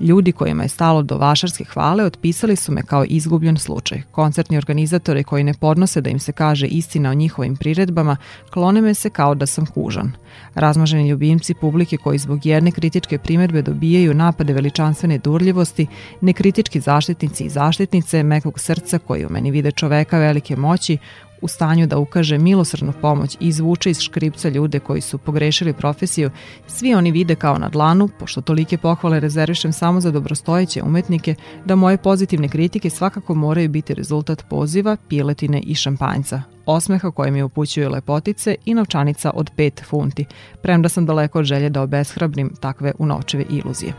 Ljudi 0.00 0.32
kojima 0.32 0.62
je 0.62 0.68
stalo 0.68 1.02
do 1.02 1.18
vašarske 1.18 1.64
hvale 1.64 2.04
otpisali 2.04 2.56
su 2.56 2.72
me 2.72 2.82
kao 2.82 3.04
izgubljen 3.04 3.56
slučaj. 3.56 4.02
Koncertni 4.10 4.56
organizatori 4.56 5.24
koji 5.24 5.44
ne 5.44 5.54
podnose 5.54 6.00
da 6.00 6.10
im 6.10 6.18
se 6.18 6.32
kaže 6.32 6.66
istina 6.66 7.10
o 7.10 7.14
njihovim 7.14 7.56
priredbama 7.56 8.16
klone 8.50 8.80
me 8.80 8.94
se 8.94 9.10
kao 9.10 9.34
da 9.34 9.46
sam 9.46 9.66
kužan. 9.66 10.12
Razmaženi 10.54 11.08
ljubimci 11.08 11.54
publike 11.54 11.96
koji 11.96 12.17
zbog 12.18 12.46
jedne 12.46 12.70
kritičke 12.70 13.18
primetbe 13.18 13.62
dobijaju 13.62 14.14
napade 14.14 14.52
veličanstvene 14.52 15.18
durljivosti, 15.18 15.86
nekritički 16.20 16.80
zaštitnici 16.80 17.44
i 17.44 17.48
zaštitnice 17.48 18.22
mekog 18.22 18.60
srca 18.60 18.98
koji 18.98 19.26
u 19.26 19.30
meni 19.30 19.50
vide 19.50 19.70
čoveka 19.70 20.18
velike 20.18 20.56
moći, 20.56 20.98
u 21.42 21.48
stanju 21.48 21.86
da 21.86 21.98
ukaže 21.98 22.38
milosrnu 22.38 22.92
pomoć 23.00 23.34
i 23.40 23.48
izvuče 23.48 23.90
iz 23.90 24.00
škripca 24.00 24.48
ljude 24.48 24.78
koji 24.78 25.00
su 25.00 25.18
pogrešili 25.18 25.72
profesiju, 25.72 26.30
svi 26.66 26.94
oni 26.94 27.10
vide 27.10 27.34
kao 27.34 27.58
na 27.58 27.68
dlanu, 27.68 28.08
pošto 28.18 28.40
tolike 28.40 28.78
pohvale 28.78 29.20
rezervišem 29.20 29.72
samo 29.72 30.00
za 30.00 30.10
dobrostojeće 30.10 30.82
umetnike, 30.82 31.34
da 31.64 31.76
moje 31.76 31.98
pozitivne 31.98 32.48
kritike 32.48 32.90
svakako 32.90 33.34
moraju 33.34 33.68
biti 33.68 33.94
rezultat 33.94 34.44
poziva, 34.50 34.96
piletine 35.08 35.60
i 35.60 35.74
šampanjca, 35.74 36.42
osmeha 36.66 37.10
koje 37.10 37.30
mi 37.30 37.42
upućuju 37.42 37.90
lepotice 37.90 38.56
i 38.64 38.74
novčanica 38.74 39.30
od 39.34 39.50
5 39.56 39.84
funti, 39.84 40.24
premda 40.62 40.88
sam 40.88 41.06
daleko 41.06 41.38
od 41.38 41.44
želje 41.44 41.70
da 41.70 41.82
obeshrabrim 41.82 42.50
takve 42.60 42.92
unovčive 42.98 43.44
iluzije. 43.50 43.92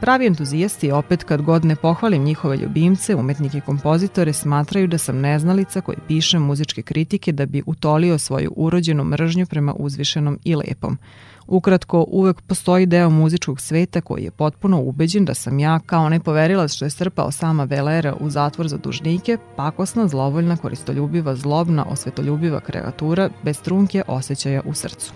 Pravi 0.00 0.26
entuzijasti 0.26 0.90
opet 0.90 1.24
kad 1.24 1.42
god 1.42 1.64
ne 1.64 1.76
pohvalim 1.76 2.24
njihove 2.24 2.56
ljubimce, 2.56 3.14
umetnike 3.14 3.58
i 3.58 3.60
kompozitore, 3.60 4.32
smatraju 4.32 4.86
da 4.86 4.98
sam 4.98 5.20
neznalica 5.20 5.80
koji 5.80 5.98
piše 6.08 6.38
muzičke 6.38 6.82
kritike 6.82 7.32
da 7.32 7.46
bi 7.46 7.62
utolio 7.66 8.18
svoju 8.18 8.52
urođenu 8.56 9.04
mržnju 9.04 9.46
prema 9.46 9.74
uzvišenom 9.78 10.38
i 10.44 10.54
lepom. 10.54 10.98
Ukratko, 11.46 12.04
uvek 12.08 12.40
postoji 12.40 12.86
deo 12.86 13.10
muzičkog 13.10 13.60
sveta 13.60 14.00
koji 14.00 14.24
je 14.24 14.30
potpuno 14.30 14.80
ubeđen 14.80 15.24
da 15.24 15.34
sam 15.34 15.58
ja, 15.58 15.80
kao 15.86 16.04
onaj 16.04 16.20
poverilac 16.20 16.72
što 16.72 16.84
je 16.84 16.90
strpao 16.90 17.30
sama 17.30 17.64
Velera 17.64 18.14
u 18.20 18.30
zatvor 18.30 18.68
za 18.68 18.76
dužnike, 18.76 19.38
pakosna, 19.56 20.08
zlovoljna, 20.08 20.56
koristoljubiva, 20.56 21.34
zlobna, 21.34 21.84
osvetoljubiva 21.84 22.60
kreatura 22.60 23.30
bez 23.42 23.60
trunke 23.60 24.02
osjećaja 24.06 24.62
u 24.64 24.74
srcu. 24.74 25.12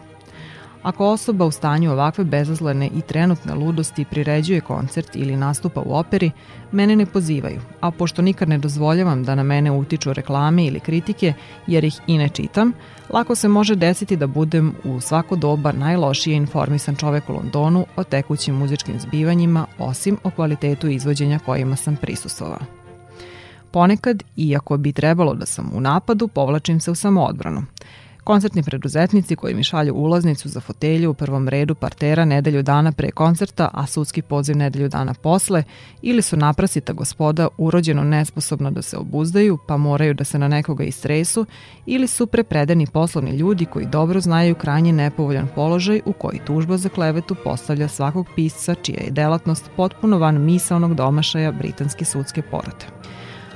Ako 0.83 1.07
osoba 1.07 1.45
u 1.45 1.51
stanju 1.51 1.93
ovakve 1.93 2.25
bezazlene 2.25 2.87
i 2.87 3.01
trenutne 3.01 3.55
ludosti 3.55 4.05
priređuje 4.05 4.61
koncert 4.61 5.17
ili 5.17 5.37
nastupa 5.37 5.81
u 5.81 5.95
operi, 5.95 6.31
mene 6.73 6.97
ne 6.97 7.07
pozivaju, 7.07 7.61
a 7.81 7.91
pošto 7.91 8.23
nikad 8.23 8.49
ne 8.49 8.59
dozvoljavam 8.59 9.25
da 9.25 9.35
na 9.35 9.43
mene 9.43 9.71
utiču 9.71 10.13
reklame 10.13 10.65
ili 10.65 10.81
kritike, 10.81 11.33
jer 11.67 11.85
ih 11.85 12.01
i 12.07 12.19
ne 12.19 12.29
čitam, 12.29 12.73
lako 13.11 13.35
se 13.35 13.49
može 13.49 13.75
desiti 13.75 14.17
da 14.17 14.27
budem 14.27 14.75
u 14.85 15.01
svako 15.01 15.37
doba 15.37 15.73
najlošije 15.73 16.37
informisan 16.37 16.97
čovek 16.97 17.31
u 17.31 17.33
Londonu 17.33 17.87
o 17.97 18.05
tekućim 18.05 18.55
muzičkim 18.55 19.01
zbivanjima, 19.01 19.67
osim 19.79 20.19
o 20.25 20.31
kvalitetu 20.31 20.89
izvođenja 20.89 21.39
kojima 21.39 21.77
sam 21.77 21.97
prisustvovao. 21.97 22.61
Ponekad, 23.71 24.23
iako 24.37 24.77
bi 24.77 24.93
trebalo 24.93 25.35
da 25.35 25.47
sam 25.47 25.71
u 25.75 25.81
napadu, 25.81 26.29
povlačim 26.29 26.81
se 26.81 26.91
u 26.91 26.95
samoodbranu. 26.95 27.63
Koncertni 28.25 28.63
preduzetnici 28.63 29.37
koji 29.37 29.55
mi 29.55 29.65
šalju 29.65 29.95
ulaznicu 29.95 30.49
za 30.49 30.61
fotelju 30.61 31.11
u 31.11 31.15
prvom 31.15 31.49
redu 31.49 31.75
partera 31.75 32.25
nedelju 32.25 32.63
dana 32.63 32.93
pre 32.93 33.11
koncerta, 33.11 33.71
a 33.73 33.87
sudski 33.87 34.23
poziv 34.23 34.57
nedelju 34.57 34.89
dana 34.89 35.15
posle, 35.15 35.65
ili 36.03 36.23
su 36.23 36.37
naprasita 36.37 36.93
gospoda 36.93 37.49
urođeno 37.59 38.05
nesposobna 38.05 38.71
da 38.71 38.83
se 38.83 38.97
obuzdaju, 38.97 39.59
pa 39.67 39.77
moraju 39.77 40.15
da 40.15 40.25
se 40.25 40.39
na 40.39 40.49
nekoga 40.49 40.85
istresu, 40.85 41.47
ili 41.87 42.07
su 42.07 42.27
prepredeni 42.27 42.87
poslovni 42.87 43.31
ljudi 43.31 43.65
koji 43.65 43.87
dobro 43.87 44.21
znaju 44.21 44.55
krajnje 44.55 44.93
nepovoljan 44.93 45.49
položaj 45.55 46.01
u 46.07 46.13
koji 46.13 46.41
tužba 46.47 46.77
za 46.77 46.89
klevetu 46.89 47.37
postavlja 47.45 47.89
svakog 47.89 48.27
pisca 48.37 48.75
čija 48.75 49.01
je 49.05 49.11
delatnost 49.11 49.71
potpuno 49.77 50.19
van 50.19 50.45
misalnog 50.45 50.95
domašaja 50.95 51.53
britanske 51.53 52.05
sudske 52.05 52.43
porote. 52.43 52.87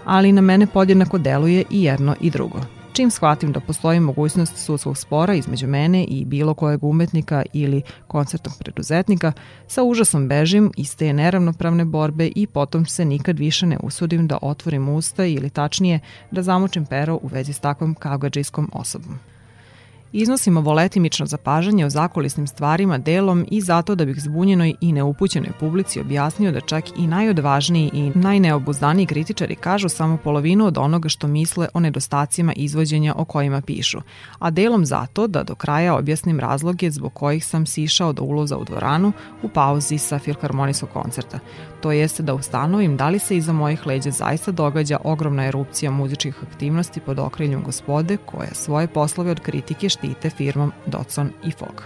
Ali 0.05 0.33
na 0.33 0.41
mene 0.41 0.67
podjednako 0.67 1.19
deluje 1.19 1.65
i 1.71 1.83
jedno 1.83 2.15
i 2.21 2.31
drugo– 2.31 2.61
Čim 2.97 3.11
shvatim 3.11 3.53
da 3.53 3.61
postoji 3.61 4.01
mogućnost 4.01 4.57
sudskog 4.57 4.99
spora 4.99 5.35
između 5.35 5.67
mene 5.67 6.05
i 6.05 6.25
bilo 6.25 6.55
kojeg 6.55 6.85
umetnika 6.85 7.43
ili 7.53 7.83
koncertnog 8.07 8.55
preduzetnika, 8.59 9.33
sa 9.67 9.83
užasom 9.83 10.29
bežim 10.29 10.73
iz 10.77 10.97
te 10.97 11.13
neravnopravne 11.13 11.85
borbe 11.85 12.31
i 12.35 12.47
potom 12.47 12.87
se 12.87 13.05
nikad 13.05 13.39
više 13.39 13.67
ne 13.67 13.79
usudim 13.83 14.27
da 14.27 14.39
otvorim 14.43 14.89
usta 14.89 15.25
ili 15.25 15.51
tačnije 15.51 16.01
da 16.31 16.43
zamočim 16.43 16.87
pero 16.87 17.15
u 17.23 17.27
vezi 17.27 17.53
s 17.53 17.61
takvom 17.61 17.95
kagađijskom 17.95 18.71
osobom. 18.73 19.19
Iznosim 20.19 20.57
ovo 20.57 20.73
letimično 20.73 21.27
zapažanje 21.27 21.87
o 21.87 21.91
zakulisnim 21.91 22.47
stvarima 22.47 22.99
delom 22.99 23.47
i 23.51 23.61
zato 23.61 23.95
da 23.95 24.05
bih 24.05 24.21
zbunjenoj 24.21 24.75
i 24.81 24.93
neupućenoj 24.93 25.51
publici 25.61 26.01
objasnio 26.01 26.53
da 26.53 26.61
čak 26.61 26.85
i 26.99 27.07
najodvažniji 27.07 27.91
i 27.93 28.11
najneobuzdaniji 28.15 29.07
kritičari 29.07 29.55
kažu 29.55 29.89
samo 29.89 30.17
polovinu 30.17 30.67
od 30.67 30.79
onoga 30.79 31.09
što 31.09 31.27
misle 31.27 31.69
o 31.75 31.81
nedostacima 31.81 32.53
izvođenja 32.53 33.15
o 33.17 33.25
kojima 33.25 33.61
pišu, 33.61 33.99
a 34.39 34.51
delom 34.51 34.87
zato 34.87 35.27
da 35.27 35.43
do 35.43 35.55
kraja 35.55 35.97
objasnim 35.97 36.41
razloge 36.41 36.91
zbog 36.91 37.15
kojih 37.15 37.45
sam 37.45 37.67
sišao 37.67 38.13
do 38.13 38.23
uloza 38.23 38.57
u 38.57 38.65
dvoranu 38.65 39.13
u 39.43 39.49
pauzi 39.49 39.99
sa 39.99 40.19
filharmonijskog 40.19 40.89
koncerta, 40.93 41.39
to 41.81 41.93
jeste 41.93 42.23
da 42.23 42.35
ustanovim 42.35 42.97
da 42.97 43.09
li 43.09 43.19
se 43.19 43.37
iza 43.37 43.53
mojih 43.53 43.87
leđa 43.87 44.11
zaista 44.11 44.53
događa 44.53 44.99
ogromna 45.05 45.45
erupcija 45.45 45.91
muzičkih 45.91 46.37
aktivnosti 46.43 47.01
pod 47.01 47.19
okriljem 47.19 47.63
gospode 47.63 48.17
koja 48.17 48.55
svoje 48.55 48.87
poslove 48.87 49.31
od 49.31 49.41
kritike 49.41 49.89
štite 50.07 50.31
firmom 50.31 50.73
Dodson 50.87 51.31
i 51.45 51.51
Fogg. 51.51 51.83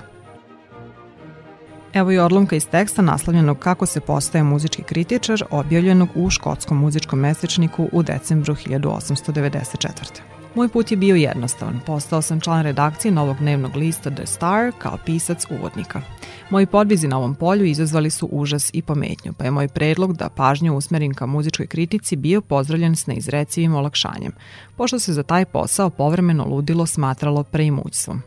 Evo 1.92 2.12
i 2.12 2.18
odlomka 2.18 2.56
iz 2.56 2.66
teksta 2.66 3.02
naslovljenog 3.02 3.58
Kako 3.58 3.86
se 3.86 4.00
postaje 4.00 4.44
muzički 4.44 4.82
kritičar, 4.82 5.44
objavljenog 5.50 6.08
u 6.14 6.30
škotskom 6.30 6.78
muzičkom 6.78 7.18
mesečniku 7.18 7.88
u 7.92 8.02
decembru 8.02 8.54
1894. 8.54 10.39
Moj 10.54 10.68
put 10.68 10.90
je 10.90 10.96
bio 10.96 11.16
jednostavan. 11.16 11.80
Postao 11.86 12.22
sam 12.22 12.40
član 12.40 12.62
redakcije 12.62 13.12
novog 13.12 13.36
dnevnog 13.38 13.76
lista 13.76 14.10
The 14.10 14.26
Star 14.26 14.72
kao 14.78 14.98
pisac 15.06 15.46
uvodnika. 15.50 16.00
Moji 16.50 16.66
podvizi 16.66 17.08
na 17.08 17.18
ovom 17.18 17.34
polju 17.34 17.64
izazvali 17.64 18.10
su 18.10 18.28
užas 18.32 18.70
i 18.72 18.82
pometnju, 18.82 19.32
pa 19.32 19.44
je 19.44 19.50
moj 19.50 19.68
predlog 19.68 20.16
da 20.16 20.28
pažnju 20.28 20.76
usmerim 20.76 21.14
ka 21.14 21.26
muzičkoj 21.26 21.66
kritici 21.66 22.16
bio 22.16 22.40
pozdravljen 22.40 22.96
s 22.96 23.06
neizrecivim 23.06 23.74
olakšanjem, 23.74 24.32
pošto 24.76 24.98
se 24.98 25.12
za 25.12 25.22
taj 25.22 25.44
posao 25.44 25.90
povremeno 25.90 26.44
ludilo 26.44 26.86
smatralo 26.86 27.42
preimućstvom. 27.42 28.22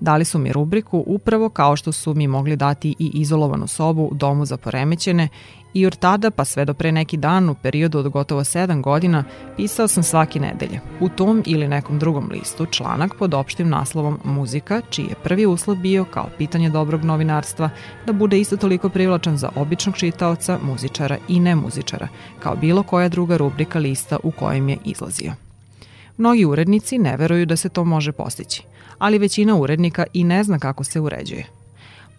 Dali 0.00 0.24
su 0.24 0.38
mi 0.38 0.52
rubriku 0.52 1.04
upravo 1.06 1.48
kao 1.48 1.76
što 1.76 1.92
su 1.92 2.14
mi 2.14 2.28
mogli 2.28 2.56
dati 2.56 2.94
i 2.98 3.10
izolovanu 3.14 3.66
sobu 3.66 4.02
u 4.02 4.14
domu 4.14 4.44
za 4.44 4.56
poremećene 4.56 5.28
i 5.74 5.86
od 5.86 5.96
tada 5.96 6.30
pa 6.30 6.44
sve 6.44 6.64
do 6.64 6.74
pre 6.74 6.92
neki 6.92 7.16
dan 7.16 7.48
u 7.48 7.54
periodu 7.54 7.98
od 7.98 8.08
gotovo 8.08 8.44
7 8.44 8.82
godina 8.82 9.24
pisao 9.56 9.88
sam 9.88 10.02
svaki 10.02 10.40
nedelje. 10.40 10.80
U 11.00 11.08
tom 11.08 11.42
ili 11.46 11.68
nekom 11.68 11.98
drugom 11.98 12.28
listu 12.32 12.66
članak 12.66 13.14
pod 13.18 13.34
opštim 13.34 13.68
naslovom 13.68 14.18
Muzika, 14.24 14.82
čiji 14.90 15.04
je 15.04 15.14
prvi 15.22 15.46
uslov 15.46 15.76
bio 15.76 16.04
kao 16.04 16.28
pitanje 16.38 16.70
dobrog 16.70 17.04
novinarstva 17.04 17.70
da 18.06 18.12
bude 18.12 18.40
isto 18.40 18.56
toliko 18.56 18.88
privlačan 18.88 19.36
za 19.36 19.50
običnog 19.56 19.96
čitaoca, 19.96 20.58
muzičara 20.62 21.16
i 21.28 21.40
nemuzičara, 21.40 22.08
kao 22.38 22.56
bilo 22.56 22.82
koja 22.82 23.08
druga 23.08 23.36
rubrika 23.36 23.78
lista 23.78 24.16
u 24.22 24.30
kojem 24.30 24.68
je 24.68 24.76
izlazio. 24.84 25.32
Mnogi 26.16 26.44
urednici 26.44 26.98
ne 26.98 27.16
veruju 27.16 27.46
da 27.46 27.56
se 27.56 27.68
to 27.68 27.84
može 27.84 28.12
postići, 28.12 28.62
ali 28.98 29.18
većina 29.18 29.56
urednika 29.56 30.04
i 30.12 30.24
ne 30.24 30.44
zna 30.44 30.58
kako 30.58 30.84
se 30.84 31.00
uređuje. 31.00 31.55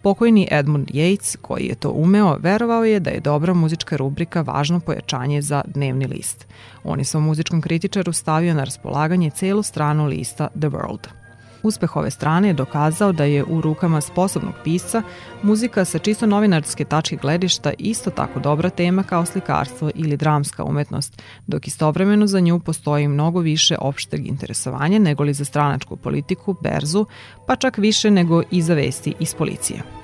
Pokojni 0.02 0.48
Edmund 0.50 0.90
Yates, 0.90 1.36
koji 1.40 1.64
je 1.64 1.74
to 1.74 1.90
umeo, 1.90 2.36
verovao 2.40 2.84
je 2.84 3.00
da 3.00 3.10
je 3.10 3.20
dobra 3.20 3.54
muzička 3.54 3.96
rubrika 3.96 4.40
važno 4.40 4.80
pojačanje 4.80 5.42
za 5.42 5.62
dnevni 5.66 6.06
list. 6.06 6.46
On 6.84 6.98
je 6.98 7.04
svom 7.04 7.24
muzičkom 7.24 7.60
kritičaru 7.60 8.12
stavio 8.12 8.54
na 8.54 8.64
raspolaganje 8.64 9.30
celu 9.30 9.62
stranu 9.62 10.06
lista 10.06 10.48
The 10.54 10.68
World. 10.68 11.17
Uspeh 11.62 11.96
ove 11.96 12.10
strane 12.10 12.48
je 12.48 12.54
dokazao 12.54 13.12
da 13.12 13.24
je 13.24 13.44
u 13.44 13.60
rukama 13.60 14.00
sposobnog 14.00 14.54
pisca 14.64 15.02
muzika 15.42 15.84
sa 15.84 15.98
čisto 15.98 16.26
novinarske 16.26 16.84
tačke 16.84 17.16
gledišta 17.16 17.72
isto 17.78 18.10
tako 18.10 18.40
dobra 18.40 18.70
tema 18.70 19.02
kao 19.02 19.24
slikarstvo 19.24 19.90
ili 19.94 20.16
dramska 20.16 20.64
umetnost, 20.64 21.22
dok 21.46 21.66
istovremeno 21.66 22.26
za 22.26 22.40
nju 22.40 22.58
postoji 22.58 23.08
mnogo 23.08 23.40
više 23.40 23.76
opšteg 23.80 24.26
interesovanja 24.26 24.98
nego 24.98 25.22
li 25.22 25.34
za 25.34 25.44
stranačku 25.44 25.96
politiku, 25.96 26.56
berzu, 26.62 27.06
pa 27.46 27.56
čak 27.56 27.78
više 27.78 28.10
nego 28.10 28.42
i 28.50 28.62
za 28.62 28.74
vesti 28.74 29.14
iz 29.20 29.34
policije. 29.34 29.97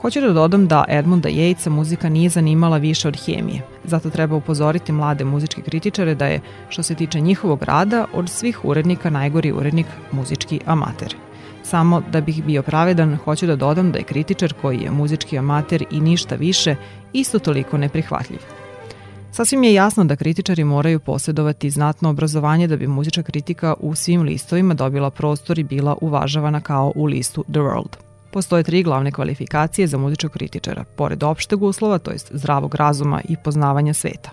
Hoću 0.00 0.20
da 0.20 0.32
dodam 0.32 0.66
da 0.68 0.84
Edmunda 0.88 1.28
Jejca 1.28 1.70
muzika 1.70 2.08
nije 2.08 2.28
zanimala 2.28 2.76
više 2.76 3.08
od 3.08 3.16
hemije, 3.26 3.62
zato 3.84 4.10
treba 4.10 4.36
upozoriti 4.36 4.92
mlade 4.92 5.24
muzičke 5.24 5.62
kritičare 5.62 6.14
da 6.14 6.26
je, 6.26 6.40
što 6.68 6.82
se 6.82 6.94
tiče 6.94 7.20
njihovog 7.20 7.62
rada, 7.62 8.06
od 8.12 8.30
svih 8.30 8.64
urednika 8.64 9.10
najgori 9.10 9.52
urednik 9.52 9.86
muzički 10.12 10.60
amater. 10.66 11.16
Samo 11.62 12.02
da 12.12 12.20
bih 12.20 12.44
bio 12.44 12.62
pravedan, 12.62 13.16
hoću 13.24 13.46
da 13.46 13.56
dodam 13.56 13.92
da 13.92 13.98
je 13.98 14.04
kritičar 14.04 14.52
koji 14.62 14.78
je 14.78 14.90
muzički 14.90 15.38
amater 15.38 15.84
i 15.90 16.00
ništa 16.00 16.34
više, 16.34 16.76
isto 17.12 17.38
toliko 17.38 17.78
neprihvatljiv. 17.78 18.40
Sasvim 19.32 19.64
je 19.64 19.74
jasno 19.74 20.04
da 20.04 20.16
kritičari 20.16 20.64
moraju 20.64 21.00
posjedovati 21.00 21.70
znatno 21.70 22.10
obrazovanje 22.10 22.66
da 22.66 22.76
bi 22.76 22.86
muzička 22.86 23.22
kritika 23.22 23.74
u 23.80 23.94
svim 23.94 24.22
listovima 24.22 24.74
dobila 24.74 25.10
prostor 25.10 25.58
i 25.58 25.64
bila 25.64 25.96
uvažavana 26.00 26.60
kao 26.60 26.92
u 26.96 27.04
listu 27.04 27.44
The 27.52 27.60
World– 27.60 27.96
Postoje 28.38 28.62
tri 28.62 28.82
glavne 28.82 29.10
kvalifikacije 29.12 29.86
za 29.86 29.98
muzičkog 29.98 30.30
kritičara, 30.30 30.84
pored 30.96 31.22
opšteg 31.22 31.62
uslova, 31.62 31.98
to 31.98 32.10
jest 32.10 32.30
zdravog 32.34 32.74
razuma 32.74 33.20
i 33.28 33.36
poznavanja 33.44 33.94
sveta. 33.94 34.30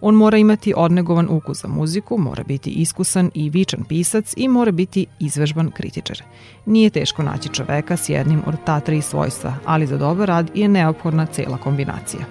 On 0.00 0.14
mora 0.14 0.38
imati 0.38 0.74
odnegovan 0.76 1.28
ukus 1.30 1.62
za 1.62 1.68
muziku, 1.68 2.18
mora 2.18 2.44
biti 2.44 2.70
iskusan 2.70 3.30
i 3.34 3.50
vičan 3.50 3.84
pisac 3.84 4.34
i 4.36 4.48
mora 4.48 4.70
biti 4.70 5.06
izvežban 5.20 5.70
kritičar. 5.70 6.22
Nije 6.66 6.90
teško 6.90 7.22
naći 7.22 7.48
čoveka 7.48 7.96
s 7.96 8.08
jednim 8.08 8.42
od 8.46 8.54
ta 8.66 8.80
tri 8.80 9.02
svojstva, 9.02 9.54
ali 9.64 9.86
za 9.86 9.98
dobar 9.98 10.28
rad 10.28 10.50
je 10.54 10.68
neophodna 10.68 11.26
cela 11.26 11.56
kombinacija. 11.56 12.22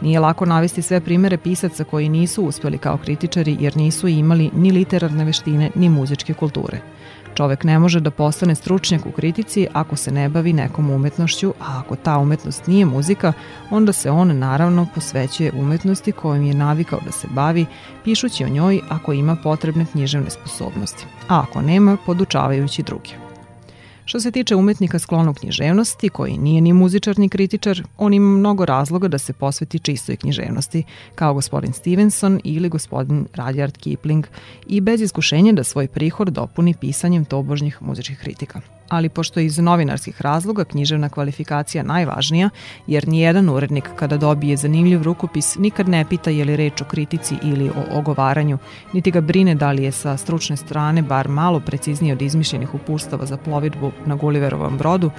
Nije 0.00 0.20
lako 0.20 0.46
navesti 0.46 0.82
sve 0.82 1.00
primere 1.00 1.38
pisaca 1.38 1.84
koji 1.84 2.08
nisu 2.08 2.44
uspjeli 2.44 2.78
kao 2.78 2.96
kritičari 2.96 3.56
jer 3.60 3.76
nisu 3.76 4.08
imali 4.08 4.50
ni 4.54 4.70
literarne 4.72 5.24
veštine 5.24 5.70
ni 5.74 5.88
muzičke 5.88 6.34
kulture– 6.34 6.80
Čovek 7.36 7.64
ne 7.64 7.78
može 7.78 8.00
da 8.00 8.10
postane 8.10 8.54
stručnjak 8.54 9.06
u 9.06 9.10
kritici 9.10 9.66
ako 9.72 9.96
se 9.96 10.10
ne 10.10 10.28
bavi 10.28 10.52
nekom 10.52 10.90
umetnošću, 10.90 11.54
a 11.60 11.80
ako 11.84 11.96
ta 11.96 12.18
umetnost 12.18 12.66
nije 12.66 12.84
muzika, 12.84 13.32
onda 13.70 13.92
se 13.92 14.10
on 14.10 14.38
naravno 14.38 14.86
posvećuje 14.94 15.52
umetnosti 15.54 16.12
kojom 16.12 16.44
je 16.44 16.54
navikao 16.54 17.00
da 17.04 17.12
se 17.12 17.28
bavi, 17.30 17.66
pišući 18.04 18.44
o 18.44 18.48
njoj 18.48 18.80
ako 18.88 19.12
ima 19.12 19.36
potrebne 19.42 19.86
književne 19.92 20.30
sposobnosti, 20.30 21.06
a 21.28 21.40
ako 21.40 21.62
nema, 21.62 21.96
podučavajući 22.06 22.82
druge. 22.82 23.25
Što 24.08 24.20
se 24.20 24.30
tiče 24.30 24.56
umetnika 24.56 24.98
sklonog 24.98 25.36
književnosti, 25.38 26.08
koji 26.08 26.38
nije 26.38 26.60
ni 26.60 26.72
muzičar 26.72 27.18
ni 27.18 27.28
kritičar, 27.28 27.82
on 27.98 28.14
ima 28.14 28.38
mnogo 28.38 28.64
razloga 28.64 29.08
da 29.08 29.18
se 29.18 29.32
posveti 29.32 29.78
čistoj 29.78 30.16
književnosti, 30.16 30.82
kao 31.14 31.34
gospodin 31.34 31.72
Stevenson 31.72 32.40
ili 32.44 32.68
gospodin 32.68 33.26
Rudyard 33.34 33.78
Kipling, 33.78 34.26
i 34.66 34.80
bez 34.80 35.00
iskušenja 35.00 35.52
da 35.52 35.64
svoj 35.64 35.88
prihod 35.88 36.28
dopuni 36.28 36.74
pisanjem 36.74 37.24
tobožnjih 37.24 37.82
muzičkih 37.82 38.18
kritika. 38.18 38.60
Ali 38.88 39.08
pošto 39.08 39.40
iz 39.40 39.58
novinarskih 39.58 40.22
razloga 40.22 40.64
književna 40.64 41.08
kvalifikacija 41.08 41.84
najvažnija, 41.84 42.50
jer 42.86 43.08
nijedan 43.08 43.48
urednik 43.48 43.88
kada 43.96 44.16
dobije 44.16 44.56
zanimljiv 44.56 45.02
rukopis 45.02 45.56
nikad 45.58 45.88
ne 45.88 46.04
pita 46.04 46.30
je 46.30 46.44
li 46.44 46.56
reč 46.56 46.80
o 46.80 46.84
kritici 46.84 47.34
ili 47.42 47.68
o 47.70 47.98
ogovaranju, 47.98 48.58
niti 48.92 49.10
ga 49.10 49.20
brine 49.20 49.54
da 49.54 49.72
li 49.72 49.82
je 49.82 49.92
sa 49.92 50.16
stručne 50.16 50.56
strane 50.56 51.02
bar 51.02 51.28
malo 51.28 51.60
preciznije 51.60 52.14
od 52.14 52.22
izmišljenih 52.22 52.74
upustava 52.74 53.26
za 53.26 53.36
plovidbu 53.36 53.92
na 54.06 54.14
Gulliverovom 54.14 54.78
brodu, 54.78 55.10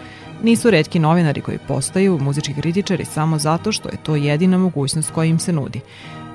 nisu 0.44 0.72
redki 0.72 1.00
novinari 1.00 1.42
koji 1.42 1.58
postaju 1.68 2.20
muzički 2.22 2.54
kritičari 2.54 3.06
samo 3.06 3.40
zato 3.40 3.72
što 3.72 3.90
je 3.90 3.98
to 4.04 4.16
jedina 4.16 4.58
mogućnost 4.58 5.12
koja 5.12 5.26
im 5.26 5.40
se 5.40 5.54
nudi 5.54 5.82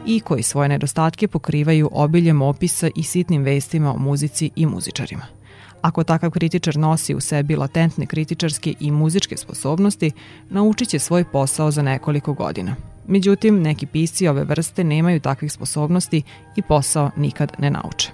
i 0.07 0.21
koji 0.21 0.43
svoje 0.43 0.69
nedostatke 0.69 1.29
pokrivaju 1.29 1.89
obiljem 1.93 2.43
opisa 2.43 2.91
i 2.97 3.03
sitnim 3.03 3.43
vestima 3.43 3.95
o 3.95 3.99
muzici 3.99 4.51
i 4.57 4.67
muzičarima. 4.67 5.23
Ako 5.83 6.05
takav 6.05 6.31
kritičar 6.31 6.77
nosi 6.77 7.15
u 7.15 7.21
sebi 7.21 7.57
latentne 7.57 8.07
kritičarske 8.07 8.75
i 8.81 8.91
muzičke 8.91 9.37
sposobnosti, 9.37 10.11
naučit 10.51 10.89
će 10.89 10.99
svoj 10.99 11.25
posao 11.25 11.71
za 11.71 11.83
nekoliko 11.83 12.33
godina. 12.33 12.77
Međutim, 13.07 13.63
neki 13.63 13.87
pisci 13.87 14.29
ove 14.29 14.45
vrste 14.45 14.85
nemaju 14.85 15.21
takvih 15.21 15.53
sposobnosti 15.53 16.23
i 16.57 16.63
posao 16.63 17.11
nikad 17.17 17.53
ne 17.59 17.71
nauče. 17.71 18.11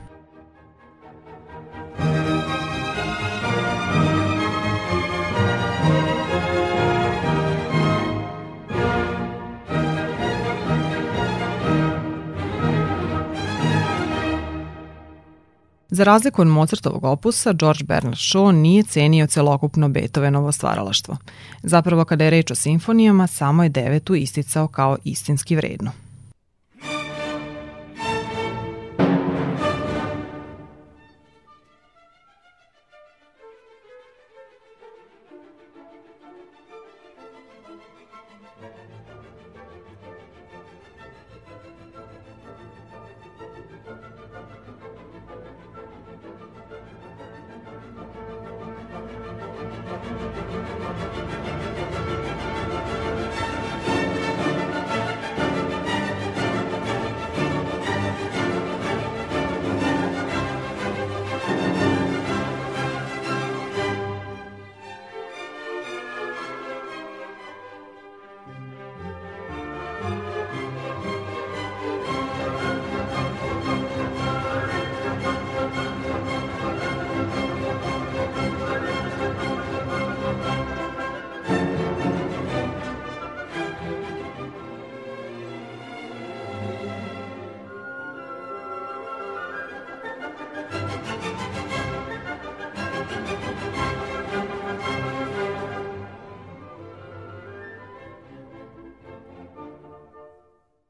Za 15.91 16.05
razliku 16.05 16.43
od 16.43 16.49
Mozartovog 16.49 17.05
opusa, 17.05 17.53
George 17.53 17.85
Bernard 17.85 18.17
Shaw 18.17 18.53
nije 18.53 18.83
cenio 18.83 19.27
celokupno 19.27 19.89
Beethovenovo 19.89 20.53
stvaralaštvo. 20.53 21.17
Zapravo, 21.63 22.05
kada 22.05 22.25
je 22.25 22.31
reč 22.31 22.51
o 22.51 22.55
simfonijama, 22.55 23.27
samo 23.27 23.63
je 23.63 23.69
devetu 23.69 24.15
isticao 24.15 24.69
kao 24.69 24.97
istinski 25.05 25.57
vrednu. 25.57 25.91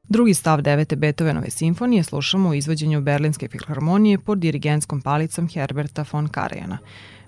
Drugi 0.09 0.33
stav 0.33 0.61
devete 0.61 0.95
Beethovenove 0.95 1.49
simfonije 1.49 2.03
slušamo 2.03 2.49
u 2.49 2.53
izvođenju 2.53 3.01
Berlinske 3.01 3.47
filharmonije 3.47 4.17
pod 4.19 4.37
dirigenskom 4.37 5.01
palicom 5.01 5.47
Herberta 5.47 6.05
von 6.11 6.27
Karajana. 6.27 6.77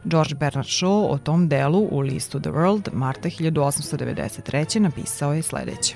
George 0.03 0.35
Bernard 0.35 0.67
Shaw 0.67 1.07
o 1.09 1.17
tom 1.17 1.49
delu 1.49 1.87
u 1.91 1.99
listu 1.99 2.39
The 2.39 2.49
World 2.49 2.89
marta 2.93 3.29
1893. 3.29 4.79
napisao 4.79 5.33
je 5.33 5.41
sledeće. 5.41 5.95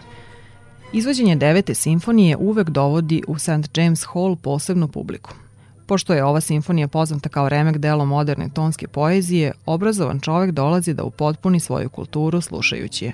Izvođenje 0.94 1.36
devete 1.36 1.74
simfonije 1.74 2.38
uvek 2.38 2.70
dovodi 2.70 3.24
u 3.28 3.40
St. 3.40 3.78
James 3.78 4.06
Hall 4.14 4.36
posebnu 4.36 4.88
publiku. 4.88 5.45
Pošto 5.86 6.14
je 6.14 6.24
ova 6.24 6.42
simfonija 6.42 6.88
poznata 6.88 7.30
kao 7.30 7.50
remek 7.50 7.78
delo 7.78 8.06
moderne 8.06 8.50
tonske 8.54 8.88
poezije, 8.88 9.52
obrazovan 9.66 10.20
čovek 10.20 10.52
dolazi 10.52 10.94
da 10.94 11.04
upotpuni 11.04 11.60
svoju 11.60 11.90
kulturu 11.90 12.42
slušajući 12.42 13.06
je. 13.06 13.14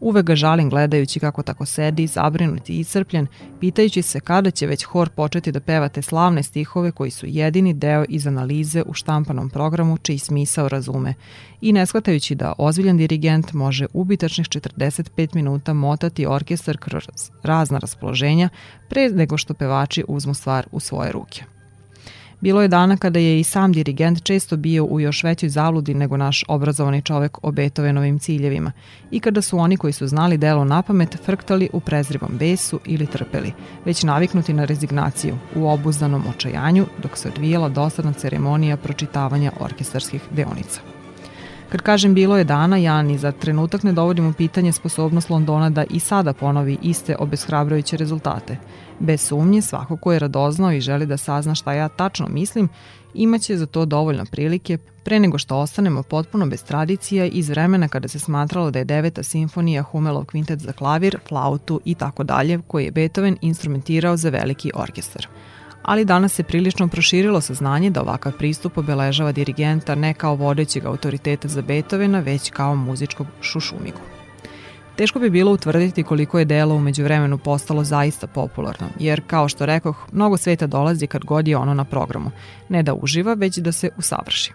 Uvek 0.00 0.26
ga 0.26 0.36
žalim 0.36 0.70
gledajući 0.70 1.20
kako 1.20 1.42
tako 1.42 1.66
sedi, 1.66 2.06
zabrinut 2.06 2.70
i 2.70 2.78
iscrpljen, 2.78 3.26
pitajući 3.60 4.02
se 4.02 4.20
kada 4.20 4.50
će 4.50 4.66
već 4.66 4.84
hor 4.84 5.08
početi 5.08 5.52
da 5.52 5.60
peva 5.60 5.88
te 5.88 6.02
slavne 6.02 6.42
stihove 6.42 6.92
koji 6.92 7.10
su 7.10 7.26
jedini 7.26 7.74
deo 7.74 8.04
iz 8.08 8.26
analize 8.26 8.82
u 8.82 8.94
štampanom 8.94 9.50
programu 9.50 9.98
čiji 9.98 10.18
smisao 10.18 10.68
razume 10.68 11.14
i 11.60 11.72
ne 11.72 11.86
shvatajući 11.86 12.34
da 12.34 12.52
ozbiljan 12.58 12.96
dirigent 12.96 13.52
može 13.52 13.86
ubitačnih 13.92 14.46
45 14.46 15.34
minuta 15.34 15.72
motati 15.72 16.26
orkestar 16.26 16.76
kroz 16.78 17.02
razna 17.42 17.78
raspoloženja 17.78 18.48
pre 18.88 19.08
nego 19.08 19.36
što 19.36 19.54
pevači 19.54 20.04
uzmu 20.08 20.34
stvar 20.34 20.66
u 20.72 20.80
svoje 20.80 21.12
ruke. 21.12 21.57
Bilo 22.40 22.62
je 22.62 22.68
dana 22.68 22.96
kada 22.96 23.18
je 23.18 23.40
i 23.40 23.44
sam 23.44 23.72
dirigent 23.72 24.22
često 24.22 24.56
bio 24.56 24.84
u 24.84 25.00
još 25.00 25.22
većoj 25.22 25.48
zabludi 25.48 25.94
nego 25.94 26.16
naš 26.16 26.44
obrazovani 26.48 27.02
čovek 27.02 27.38
o 27.42 27.52
Beethovenovim 27.52 28.18
ciljevima 28.18 28.72
i 29.10 29.20
kada 29.20 29.42
su 29.42 29.58
oni 29.58 29.76
koji 29.76 29.92
su 29.92 30.06
znali 30.06 30.38
delo 30.38 30.64
na 30.64 30.82
pamet 30.82 31.16
frktali 31.24 31.68
u 31.72 31.80
prezrivom 31.80 32.30
besu 32.38 32.80
ili 32.84 33.06
trpeli, 33.06 33.52
već 33.84 34.02
naviknuti 34.02 34.52
na 34.52 34.64
rezignaciju 34.64 35.38
u 35.56 35.68
obuzdanom 35.68 36.22
očajanju 36.36 36.86
dok 37.02 37.18
se 37.18 37.28
odvijala 37.28 37.68
dosadna 37.68 38.12
ceremonija 38.12 38.76
pročitavanja 38.76 39.52
orkestarskih 39.60 40.22
deonica. 40.30 40.97
Kad 41.68 41.82
kažem 41.82 42.14
bilo 42.14 42.38
je 42.38 42.44
dana, 42.44 42.76
ja 42.76 43.02
ni 43.02 43.18
za 43.18 43.32
trenutak 43.32 43.82
ne 43.82 43.92
dovodim 43.92 44.26
u 44.26 44.32
pitanje 44.32 44.72
sposobnost 44.72 45.30
Londona 45.30 45.70
da 45.70 45.84
i 45.90 46.00
sada 46.00 46.32
ponovi 46.32 46.78
iste 46.82 47.16
obeshrabrujuće 47.18 47.96
rezultate. 47.96 48.56
Bez 48.98 49.20
sumnje, 49.20 49.62
svako 49.62 49.96
ko 49.96 50.12
je 50.12 50.18
radoznao 50.18 50.72
i 50.72 50.80
želi 50.80 51.06
da 51.06 51.16
sazna 51.16 51.54
šta 51.54 51.72
ja 51.72 51.88
tačno 51.88 52.28
mislim, 52.28 52.68
imaće 53.14 53.56
za 53.56 53.66
to 53.66 53.84
dovoljno 53.84 54.24
prilike 54.24 54.78
pre 55.04 55.20
nego 55.20 55.38
što 55.38 55.56
ostanemo 55.56 56.02
potpuno 56.02 56.46
bez 56.46 56.64
tradicija 56.64 57.24
iz 57.24 57.48
vremena 57.48 57.88
kada 57.88 58.08
se 58.08 58.18
smatralo 58.18 58.70
da 58.70 58.78
je 58.78 58.84
deveta 58.84 59.22
simfonija 59.22 59.82
Humelov 59.82 60.24
kvintet 60.24 60.60
za 60.60 60.72
klavir, 60.72 61.18
flautu 61.28 61.80
i 61.84 61.94
tako 61.94 62.24
dalje, 62.24 62.60
koji 62.66 62.84
je 62.84 62.90
Beethoven 62.90 63.36
instrumentirao 63.40 64.16
za 64.16 64.30
veliki 64.30 64.70
orkestar 64.74 65.28
ali 65.88 66.04
danas 66.04 66.32
se 66.32 66.42
prilično 66.42 66.88
proširilo 66.88 67.40
saznanje 67.40 67.90
da 67.90 68.02
ovakav 68.02 68.32
pristup 68.32 68.78
obeležava 68.78 69.32
dirigenta 69.32 69.94
ne 69.94 70.14
kao 70.14 70.34
vodećeg 70.34 70.84
autoriteta 70.84 71.48
za 71.48 71.62
Beethovena, 71.62 72.20
već 72.20 72.50
kao 72.50 72.76
muzičkog 72.76 73.26
šušumigu. 73.40 73.98
Teško 74.96 75.18
bi 75.18 75.30
bilo 75.30 75.52
utvrditi 75.52 76.02
koliko 76.02 76.38
je 76.38 76.44
delo 76.44 76.74
umeđu 76.74 77.04
vremenu 77.04 77.38
postalo 77.38 77.84
zaista 77.84 78.26
popularno, 78.26 78.86
jer, 78.98 79.22
kao 79.26 79.48
što 79.48 79.66
rekoh, 79.66 80.06
mnogo 80.12 80.36
sveta 80.36 80.66
dolazi 80.66 81.06
kad 81.06 81.24
god 81.24 81.48
je 81.48 81.56
ono 81.56 81.74
na 81.74 81.84
programu, 81.84 82.30
ne 82.68 82.82
da 82.82 82.94
uživa, 82.94 83.34
već 83.34 83.58
da 83.58 83.72
se 83.72 83.90
usavrši. 83.96 84.52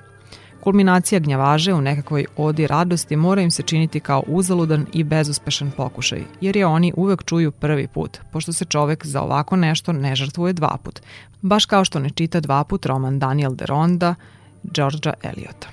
Kulminacija 0.64 1.20
gnjavaže 1.20 1.74
u 1.74 1.82
nekakvoj 1.82 2.26
odi 2.38 2.68
radosti 2.68 3.16
mora 3.16 3.42
im 3.42 3.52
se 3.52 3.64
činiti 3.64 4.00
kao 4.00 4.24
uzaludan 4.28 4.86
i 4.94 5.04
bezuspešan 5.04 5.72
pokušaj, 5.78 6.24
jer 6.42 6.58
je 6.58 6.66
oni 6.66 6.94
uvek 6.98 7.24
čuju 7.24 7.52
prvi 7.52 7.88
put, 7.88 8.20
pošto 8.32 8.54
se 8.54 8.66
čovek 8.66 9.06
za 9.06 9.22
ovako 9.22 9.56
nešto 9.56 9.94
ne 9.94 10.16
žrtvuje 10.16 10.54
dva 10.54 10.78
put, 10.84 11.02
baš 11.42 11.66
kao 11.66 11.86
što 11.86 12.00
ne 12.00 12.10
čita 12.10 12.40
dva 12.40 12.64
put 12.64 12.86
roman 12.86 13.20
Daniel 13.20 13.56
Deronda, 13.56 14.16
Georgia 14.64 15.14
Eliota. 15.24 15.68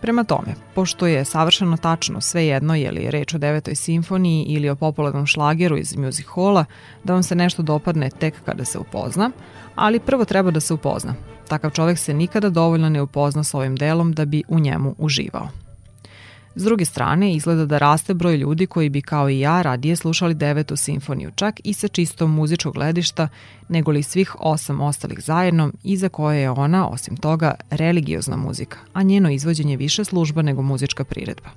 Prema 0.00 0.24
tome, 0.24 0.54
pošto 0.74 1.06
je 1.06 1.24
savršeno 1.24 1.76
tačno 1.76 2.20
sve 2.20 2.46
jedno 2.46 2.74
je 2.74 2.90
li 2.90 3.10
reč 3.10 3.34
o 3.34 3.38
devetoj 3.38 3.74
simfoniji 3.74 4.44
ili 4.44 4.68
o 4.68 4.76
popularnom 4.76 5.26
šlageru 5.26 5.76
iz 5.76 5.96
music 5.96 6.26
halla, 6.34 6.64
da 7.04 7.12
vam 7.12 7.22
se 7.22 7.34
nešto 7.34 7.62
dopadne 7.62 8.10
tek 8.10 8.34
kada 8.44 8.64
se 8.64 8.78
upozna, 8.78 9.30
ali 9.80 10.00
prvo 10.00 10.24
treba 10.24 10.50
da 10.50 10.60
se 10.60 10.74
upozna, 10.74 11.14
Takav 11.50 11.70
čovek 11.70 11.98
se 11.98 12.14
nikada 12.14 12.50
dovoljno 12.50 12.88
ne 12.88 13.02
upozna 13.02 13.44
s 13.44 13.54
ovim 13.54 13.76
delom 13.76 14.12
da 14.12 14.24
bi 14.24 14.42
u 14.48 14.58
njemu 14.58 14.94
uživao. 14.98 15.48
S 16.54 16.64
druge 16.64 16.84
strane, 16.84 17.34
izgleda 17.34 17.66
da 17.66 17.78
raste 17.78 18.14
broj 18.14 18.36
ljudi 18.36 18.66
koji 18.66 18.88
bi 18.88 19.02
kao 19.02 19.28
i 19.30 19.40
ja 19.40 19.62
radije 19.62 19.96
slušali 19.96 20.34
devetu 20.34 20.76
simfoniju, 20.76 21.30
čak 21.34 21.60
i 21.64 21.72
sa 21.74 21.88
čistom 21.88 22.34
muzičkog 22.34 22.74
gledišta, 22.74 23.28
nego 23.68 23.90
li 23.90 24.02
svih 24.02 24.36
osam 24.40 24.80
ostalih 24.80 25.20
zajedno, 25.20 25.72
iza 25.84 26.08
koje 26.08 26.40
je 26.40 26.50
ona, 26.50 26.88
osim 26.88 27.16
toga, 27.16 27.54
religiozna 27.70 28.36
muzika, 28.36 28.78
a 28.92 29.02
njeno 29.02 29.30
izvođenje 29.30 29.76
više 29.76 30.04
služba 30.04 30.42
nego 30.42 30.62
muzička 30.62 31.04
priredba. 31.04 31.50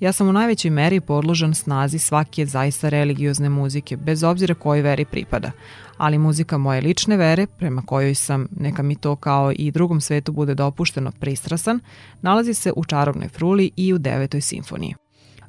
Ja 0.00 0.12
sam 0.12 0.28
u 0.28 0.32
najvećoj 0.32 0.70
meri 0.70 1.00
podložan 1.00 1.54
snazi 1.54 1.98
svake 1.98 2.46
zaista 2.46 2.88
religiozne 2.88 3.48
muzike, 3.48 3.96
bez 3.96 4.24
obzira 4.24 4.54
kojoj 4.54 4.82
veri 4.82 5.04
pripada, 5.04 5.50
ali 5.96 6.18
muzika 6.18 6.58
moje 6.58 6.80
lične 6.80 7.16
vere, 7.16 7.46
prema 7.46 7.82
kojoj 7.82 8.14
sam, 8.14 8.48
neka 8.56 8.82
mi 8.82 8.96
to 8.96 9.16
kao 9.16 9.52
i 9.52 9.70
drugom 9.70 10.00
svetu 10.00 10.32
bude 10.32 10.54
dopušteno 10.54 11.12
pristrasan, 11.20 11.80
nalazi 12.22 12.54
se 12.54 12.72
u 12.76 12.84
Čarobnoj 12.84 13.28
fruli 13.28 13.70
i 13.76 13.92
u 13.92 13.98
devetoj 13.98 14.40
simfoniji. 14.40 14.94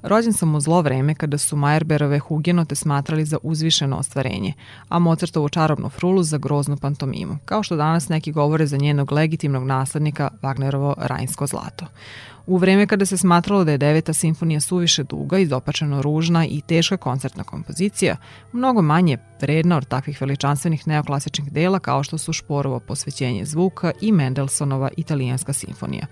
Rođen 0.08 0.34
sam 0.34 0.56
u 0.56 0.60
zlo 0.60 0.82
vreme 0.82 1.16
kada 1.16 1.38
su 1.38 1.56
Majerberove 1.56 2.20
hugenote 2.20 2.76
smatrali 2.76 3.26
za 3.26 3.38
uzvišeno 3.44 3.98
ostvarenje, 3.98 4.54
a 4.90 5.00
Mozartovu 5.00 5.50
čarobnu 5.50 5.90
frulu 5.90 6.24
za 6.24 6.38
groznu 6.38 6.78
pantomimu, 6.78 7.38
kao 7.46 7.64
što 7.64 7.76
danas 7.76 8.10
neki 8.10 8.32
govore 8.32 8.68
za 8.68 8.78
njenog 8.78 9.12
legitimnog 9.12 9.64
naslednika 9.64 10.30
Wagnerovo 10.42 10.94
Rajnsko 10.98 11.48
zlato. 11.48 11.86
U 12.46 12.58
vreme 12.58 12.88
kada 12.88 13.06
se 13.06 13.18
smatralo 13.18 13.64
da 13.64 13.72
je 13.72 13.78
deveta 13.78 14.14
simfonija 14.14 14.60
suviše 14.60 15.04
duga, 15.04 15.38
izopačeno 15.38 16.02
ružna 16.02 16.46
i 16.46 16.62
teška 16.62 16.98
koncertna 16.98 17.44
kompozicija, 17.44 18.18
mnogo 18.52 18.82
manje 18.82 19.18
vredna 19.42 19.78
od 19.78 19.88
takvih 19.88 20.22
veličanstvenih 20.22 20.88
neoklasičnih 20.88 21.52
dela 21.52 21.80
kao 21.80 22.04
što 22.04 22.18
su 22.18 22.34
Šporovo 22.34 22.80
posvećenje 22.80 23.46
zvuka 23.46 23.92
i 24.02 24.12
Mendelsonova 24.12 24.90
italijanska 24.98 25.54
simfonija 25.54 26.08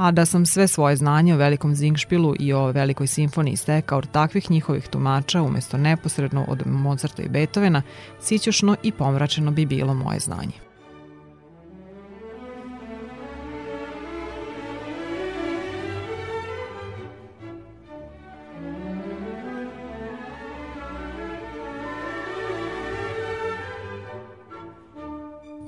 a 0.00 0.10
da 0.10 0.26
sam 0.26 0.46
sve 0.46 0.68
svoje 0.68 0.96
znanje 0.96 1.34
o 1.34 1.36
velikom 1.36 1.74
Zingšpilu 1.74 2.34
i 2.38 2.52
o 2.52 2.66
velikoj 2.72 3.06
simfoniji 3.06 3.56
stekao 3.56 3.98
od 3.98 4.10
takvih 4.10 4.50
njihovih 4.50 4.88
tumača 4.88 5.42
umesto 5.42 5.78
neposredno 5.78 6.44
od 6.48 6.62
Mozarta 6.66 7.22
i 7.22 7.28
Beethovena, 7.28 7.82
sićušno 8.20 8.76
i 8.82 8.92
pomračeno 8.92 9.50
bi 9.50 9.66
bilo 9.66 9.94
moje 9.94 10.20
znanje. 10.20 10.69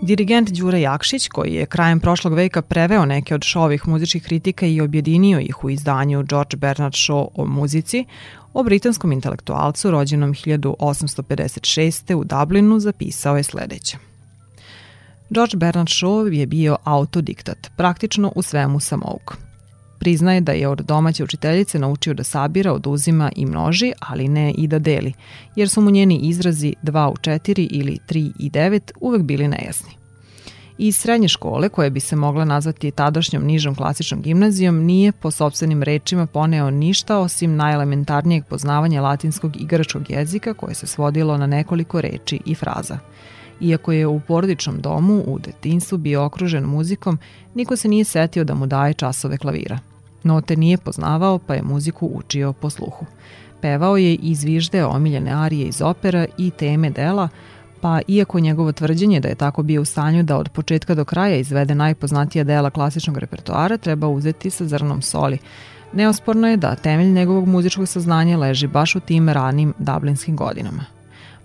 Dirigent 0.02 0.50
Đura 0.50 0.78
Jakšić, 0.78 1.28
koji 1.28 1.54
je 1.54 1.66
krajem 1.66 2.00
prošlog 2.00 2.34
veka 2.34 2.62
preveo 2.62 3.04
neke 3.04 3.34
od 3.34 3.42
šovih 3.44 3.88
muzičkih 3.88 4.22
kritika 4.22 4.66
i 4.66 4.80
objedinio 4.80 5.40
ih 5.40 5.64
u 5.64 5.70
izdanju 5.70 6.22
George 6.22 6.56
Bernard 6.56 6.94
Shaw 6.94 7.26
o 7.34 7.46
muzici, 7.46 8.04
o 8.52 8.62
britanskom 8.62 9.12
intelektualcu 9.12 9.90
rođenom 9.90 10.34
1856. 10.34 12.14
u 12.14 12.24
Dublinu 12.24 12.80
zapisao 12.80 13.36
je 13.36 13.42
sledeće. 13.42 13.96
George 15.30 15.56
Bernard 15.56 15.88
Shaw 15.88 16.32
je 16.32 16.46
bio 16.46 16.76
autodiktat, 16.84 17.70
praktično 17.76 18.32
u 18.34 18.42
svemu 18.42 18.80
samouk. 18.80 19.51
Priznaje 20.02 20.40
da 20.40 20.52
je 20.52 20.68
od 20.68 20.78
domaće 20.78 21.24
učiteljice 21.24 21.78
naučio 21.78 22.14
da 22.14 22.24
sabira, 22.24 22.72
oduzima 22.72 23.30
i 23.36 23.46
množi, 23.46 23.92
ali 24.00 24.28
ne 24.28 24.50
i 24.50 24.66
da 24.66 24.78
deli, 24.78 25.12
jer 25.56 25.68
su 25.68 25.80
mu 25.80 25.90
njeni 25.90 26.20
izrazi 26.22 26.74
2 26.82 27.08
u 27.10 27.14
4 27.14 27.68
ili 27.70 27.98
3 28.08 28.32
i 28.38 28.50
9 28.50 28.92
uvek 29.00 29.22
bili 29.22 29.48
nejasni. 29.48 29.90
Iz 30.78 30.96
srednje 30.96 31.28
škole, 31.28 31.68
koja 31.68 31.90
bi 31.90 32.00
se 32.00 32.16
mogla 32.16 32.44
nazvati 32.44 32.90
tadašnjom 32.90 33.44
nižom 33.44 33.74
klasičnom 33.74 34.22
gimnazijom, 34.22 34.84
nije 34.84 35.12
po 35.12 35.30
sobstvenim 35.30 35.82
rečima 35.82 36.26
poneo 36.26 36.70
ništa 36.70 37.18
osim 37.18 37.56
najelementarnijeg 37.56 38.44
poznavanja 38.44 39.02
latinskog 39.02 39.56
i 39.56 39.66
grčkog 39.66 40.10
jezika 40.10 40.54
koje 40.54 40.74
se 40.74 40.86
svodilo 40.86 41.36
na 41.36 41.46
nekoliko 41.46 42.00
reči 42.00 42.40
i 42.46 42.54
fraza. 42.54 42.98
Iako 43.60 43.92
je 43.92 44.06
u 44.06 44.20
porodičnom 44.20 44.80
domu 44.80 45.22
u 45.26 45.38
detinstvu 45.38 45.98
bio 45.98 46.24
okružen 46.24 46.64
muzikom, 46.64 47.18
niko 47.54 47.76
se 47.76 47.88
nije 47.88 48.04
setio 48.04 48.44
da 48.44 48.54
mu 48.54 48.66
daje 48.66 48.94
časove 48.94 49.38
klavira– 49.38 49.78
Note 50.24 50.56
nije 50.56 50.78
poznavao, 50.78 51.38
pa 51.38 51.54
je 51.54 51.62
muziku 51.62 52.10
učio 52.14 52.52
po 52.52 52.70
sluhu. 52.70 53.06
Pevao 53.60 53.96
je 53.96 54.14
i 54.14 54.34
zviždeo 54.34 54.88
omiljene 54.88 55.32
arije 55.32 55.66
iz 55.66 55.82
opera 55.82 56.26
i 56.38 56.50
teme 56.50 56.90
dela, 56.90 57.28
pa 57.80 58.00
iako 58.08 58.40
njegovo 58.40 58.72
tvrđenje 58.72 59.20
da 59.20 59.28
je 59.28 59.34
tako 59.34 59.62
bio 59.62 59.82
u 59.82 59.84
stanju 59.84 60.22
da 60.22 60.36
od 60.36 60.48
početka 60.48 60.94
do 60.94 61.04
kraja 61.04 61.36
izvede 61.36 61.74
najpoznatija 61.74 62.44
dela 62.44 62.70
klasičnog 62.70 63.18
repertoara 63.18 63.76
treba 63.76 64.08
uzeti 64.08 64.50
sa 64.50 64.66
zrnom 64.66 65.02
soli. 65.02 65.38
Neosporno 65.92 66.48
je 66.48 66.56
da 66.56 66.74
temelj 66.74 67.10
njegovog 67.12 67.48
muzičkog 67.48 67.88
saznanja 67.88 68.38
leži 68.38 68.66
baš 68.66 68.96
u 68.96 69.00
tim 69.00 69.28
ranim 69.28 69.74
dublinskim 69.78 70.36
godinama. 70.36 70.84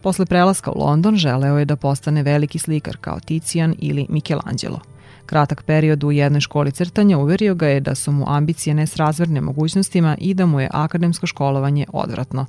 Posle 0.02 0.26
prelaska 0.26 0.72
u 0.72 0.80
London 0.80 1.16
želeo 1.16 1.58
je 1.58 1.66
da 1.66 1.76
postane 1.76 2.24
veliki 2.24 2.60
slikar 2.60 2.98
kao 3.02 3.20
Ticijan 3.20 3.76
ili 3.80 4.06
Michelangelo– 4.10 4.80
Kratak 5.28 5.64
period 5.64 6.04
u 6.04 6.12
jednoj 6.12 6.42
školi 6.42 6.72
crtanja 6.72 7.18
uverio 7.18 7.56
ga 7.56 7.68
je 7.68 7.80
da 7.80 7.96
su 7.96 8.12
mu 8.12 8.26
ambicije 8.30 8.74
nesrazverne 8.74 9.42
mogućnostima 9.42 10.18
i 10.20 10.34
da 10.34 10.46
mu 10.46 10.60
je 10.60 10.70
akademsko 10.72 11.28
školovanje 11.28 11.86
odvratno. 11.94 12.46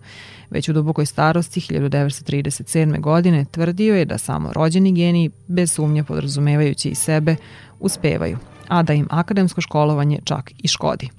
Već 0.51 0.69
u 0.69 0.73
dubokoj 0.73 1.07
starosti 1.07 1.61
1937. 1.61 3.01
godine 3.01 3.45
tvrdio 3.45 3.97
je 3.97 4.05
da 4.05 4.19
samo 4.19 4.53
rođeni 4.53 4.93
geniji, 4.93 5.31
bez 5.47 5.73
sumnje 5.73 6.05
podrazumevajući 6.05 6.89
i 6.89 6.95
sebe, 6.95 7.37
uspevaju, 7.81 8.39
a 8.69 8.83
da 8.83 8.93
im 8.93 9.07
akademsko 9.11 9.61
školovanje 9.61 10.19
čak 10.25 10.53
i 10.59 10.69
škodi. 10.69 11.18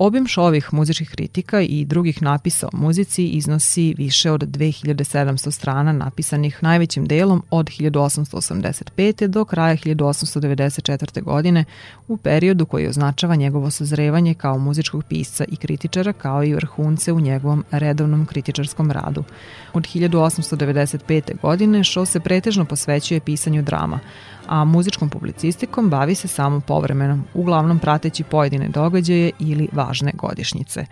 Obim 0.00 0.26
šovih 0.26 0.74
muzičkih 0.74 1.10
kritika 1.10 1.60
i 1.60 1.84
drugih 1.84 2.22
napisa 2.22 2.68
o 2.72 2.76
muzici 2.76 3.28
iznosi 3.28 3.94
više 3.98 4.30
od 4.30 4.42
2700 4.42 5.50
strana 5.50 5.92
napisanih 5.92 6.62
najvećim 6.62 7.06
delom 7.06 7.42
od 7.50 7.66
1885. 7.66 9.26
do 9.26 9.44
kraja 9.44 9.76
1894. 9.76 11.22
godine 11.22 11.64
u 12.08 12.16
periodu 12.16 12.66
koji 12.66 12.88
označava 12.88 13.34
njegovo 13.34 13.70
sazrevanje 13.70 14.34
kao 14.34 14.58
muzičkog 14.58 15.04
pisca 15.08 15.44
i 15.48 15.56
kritičara 15.56 16.12
kao 16.12 16.44
i 16.44 16.54
vrhunce 16.54 17.12
u 17.12 17.20
njegovom 17.20 17.64
redovnom 17.70 18.26
kritičarskom 18.26 18.90
radu. 18.90 19.24
Od 19.72 19.82
1895. 19.82 21.40
godine 21.42 21.84
Šo 21.84 22.06
se 22.06 22.20
pretežno 22.20 22.64
posvećuje 22.64 23.20
pisanju 23.20 23.62
drama, 23.62 24.00
a 24.48 24.64
muzičkom 24.64 25.10
publicistikom 25.10 25.90
bavi 25.90 26.14
se 26.14 26.28
samo 26.28 26.60
povremenom, 26.60 27.24
uglavnom 27.34 27.78
prateći 27.78 28.24
pojedine 28.24 28.68
događaje 28.68 29.30
ili 29.38 29.68
važne 29.72 30.12
godišnjice. 30.14 30.86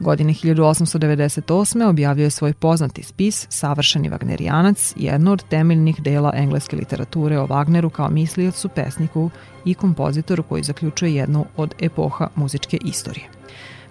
Godine 0.00 0.32
1898. 0.32 1.88
objavio 1.88 2.24
je 2.24 2.30
svoj 2.30 2.52
poznati 2.52 3.02
spis 3.02 3.46
Savršeni 3.48 4.10
Wagnerijanac, 4.10 4.92
jedno 4.96 5.32
od 5.32 5.44
temeljnih 5.48 6.02
dela 6.02 6.32
engleske 6.34 6.76
literature 6.76 7.38
o 7.38 7.46
Wagneru 7.46 7.90
kao 7.90 8.10
misliocu, 8.10 8.68
pesniku 8.68 9.30
i 9.64 9.74
kompozitoru 9.74 10.42
koji 10.42 10.62
zaključuje 10.62 11.14
jednu 11.14 11.44
od 11.56 11.74
epoha 11.80 12.28
muzičke 12.34 12.78
istorije. 12.84 13.26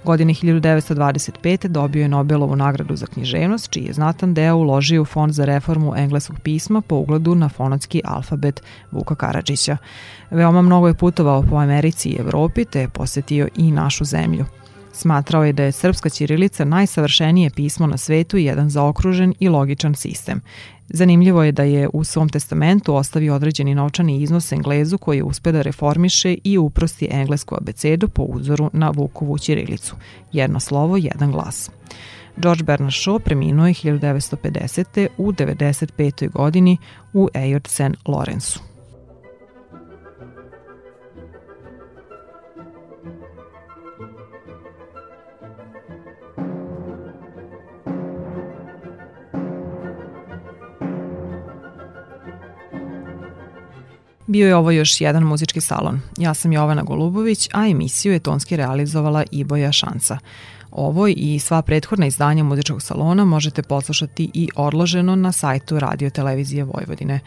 Godine 0.03 0.33
1925. 0.33 1.67
dobio 1.67 2.01
je 2.01 2.07
Nobelovu 2.07 2.55
nagradu 2.55 2.95
za 2.95 3.05
književnost, 3.05 3.69
čiji 3.69 3.85
je 3.85 3.93
znatan 3.93 4.33
deo 4.33 4.55
uložio 4.55 5.01
u 5.01 5.05
Fond 5.05 5.33
za 5.33 5.45
reformu 5.45 5.93
engleskog 5.95 6.39
pisma 6.39 6.81
po 6.81 6.95
ugledu 6.95 7.35
na 7.35 7.49
fonotski 7.49 8.01
alfabet 8.05 8.63
Vuka 8.91 9.15
Karadžića. 9.15 9.77
Veoma 10.31 10.62
mnogo 10.62 10.88
je 10.88 10.93
putovao 10.93 11.43
po 11.43 11.55
Americi 11.55 12.09
i 12.09 12.19
Evropi, 12.19 12.65
te 12.65 12.81
je 12.81 12.89
posetio 12.89 13.47
i 13.55 13.71
našu 13.71 14.05
zemlju. 14.05 14.45
Smatrao 14.93 15.43
je 15.43 15.54
da 15.54 15.63
je 15.63 15.71
srpska 15.71 16.10
ćirilica 16.10 16.65
najsavršenije 16.65 17.49
pismo 17.49 17.88
na 17.88 17.97
svetu 17.97 18.38
i 18.38 18.45
jedan 18.45 18.69
zaokružen 18.69 19.34
i 19.39 19.49
logičan 19.49 19.95
sistem. 19.95 20.41
Zanimljivo 20.89 21.43
je 21.43 21.52
da 21.52 21.63
je 21.63 21.89
u 21.93 22.04
svom 22.04 22.30
testamentu 22.30 22.95
ostavio 22.95 23.36
određeni 23.36 23.75
novčani 23.75 24.21
iznos 24.21 24.52
Englezu 24.52 24.97
koji 24.97 25.17
je 25.17 25.23
uspe 25.23 25.52
da 25.52 25.62
reformiše 25.62 26.36
i 26.43 26.58
uprosti 26.58 27.08
englesku 27.12 27.56
abecedu 27.62 28.08
po 28.08 28.23
uzoru 28.23 28.69
na 28.73 28.89
Vukovu 28.89 29.38
ćirilicu. 29.38 29.95
Jedno 30.32 30.60
slovo, 30.60 30.97
jedan 30.97 31.32
glas. 31.32 31.71
George 32.38 32.63
Bernard 32.63 32.93
Shaw 32.93 33.19
preminuo 33.19 33.67
je 33.67 33.73
1950. 33.73 35.08
u 35.17 35.32
95. 35.32 36.32
godini 36.32 36.78
u 37.13 37.30
Eyot 37.34 37.67
St. 37.67 37.97
Lawrenceu. 38.06 38.68
Bio 54.29 54.47
je 54.47 54.55
ovo 54.55 54.71
još 54.71 55.01
jedan 55.01 55.23
muzički 55.23 55.61
salon. 55.61 56.01
Ja 56.17 56.33
sam 56.33 56.53
Jovana 56.53 56.83
Golubović, 56.83 57.49
a 57.53 57.67
emisiju 57.67 58.13
je 58.13 58.19
tonski 58.19 58.55
realizovala 58.55 59.23
Iboja 59.31 59.71
Šanca. 59.71 60.17
Ovo 60.71 61.07
i 61.07 61.39
sva 61.39 61.61
prethodna 61.61 62.05
izdanja 62.05 62.43
muzičkog 62.43 62.81
salona 62.81 63.25
možete 63.25 63.63
poslušati 63.63 64.31
i 64.33 64.49
odloženo 64.55 65.15
na 65.15 65.31
sajtu 65.31 65.79
Radio 65.79 66.09
Televizije 66.09 66.63
Vojvodine. 66.63 67.19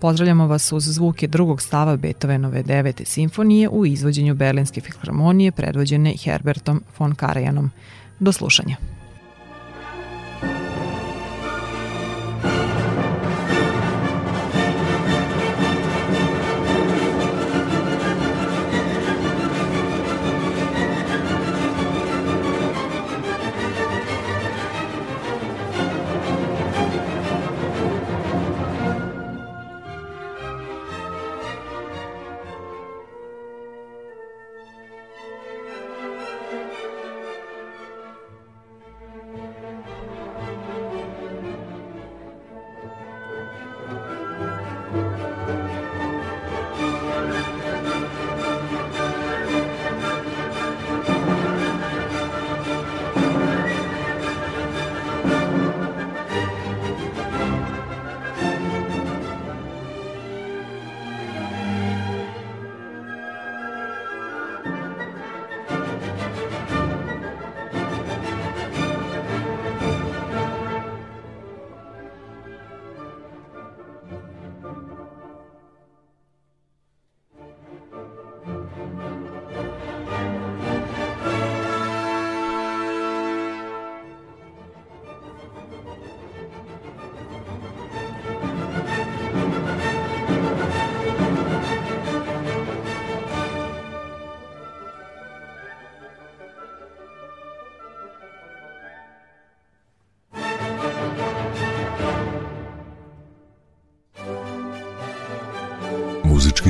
Pozdravljamo 0.00 0.46
vas 0.46 0.72
uz 0.72 0.84
zvuke 0.84 1.26
drugog 1.26 1.62
stava 1.62 1.96
Beethovenove 1.96 2.62
devete 2.62 3.04
simfonije 3.04 3.68
u 3.68 3.86
izvođenju 3.86 4.34
Berlinske 4.34 4.80
filharmonije 4.80 5.52
predvođene 5.52 6.14
Herbertom 6.16 6.82
von 6.98 7.14
Karajanom. 7.14 7.70
Do 8.18 8.32
slušanja. 8.32 8.76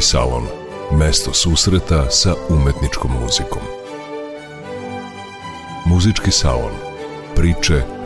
Salon. 0.09 0.49
Mesto 0.99 1.35
susreta 1.35 2.11
sa 2.11 2.33
umetničkom 2.49 3.11
muzikom. 3.21 3.63
Muzički 5.87 6.31
salon. 6.31 6.73
Priče 7.37 7.98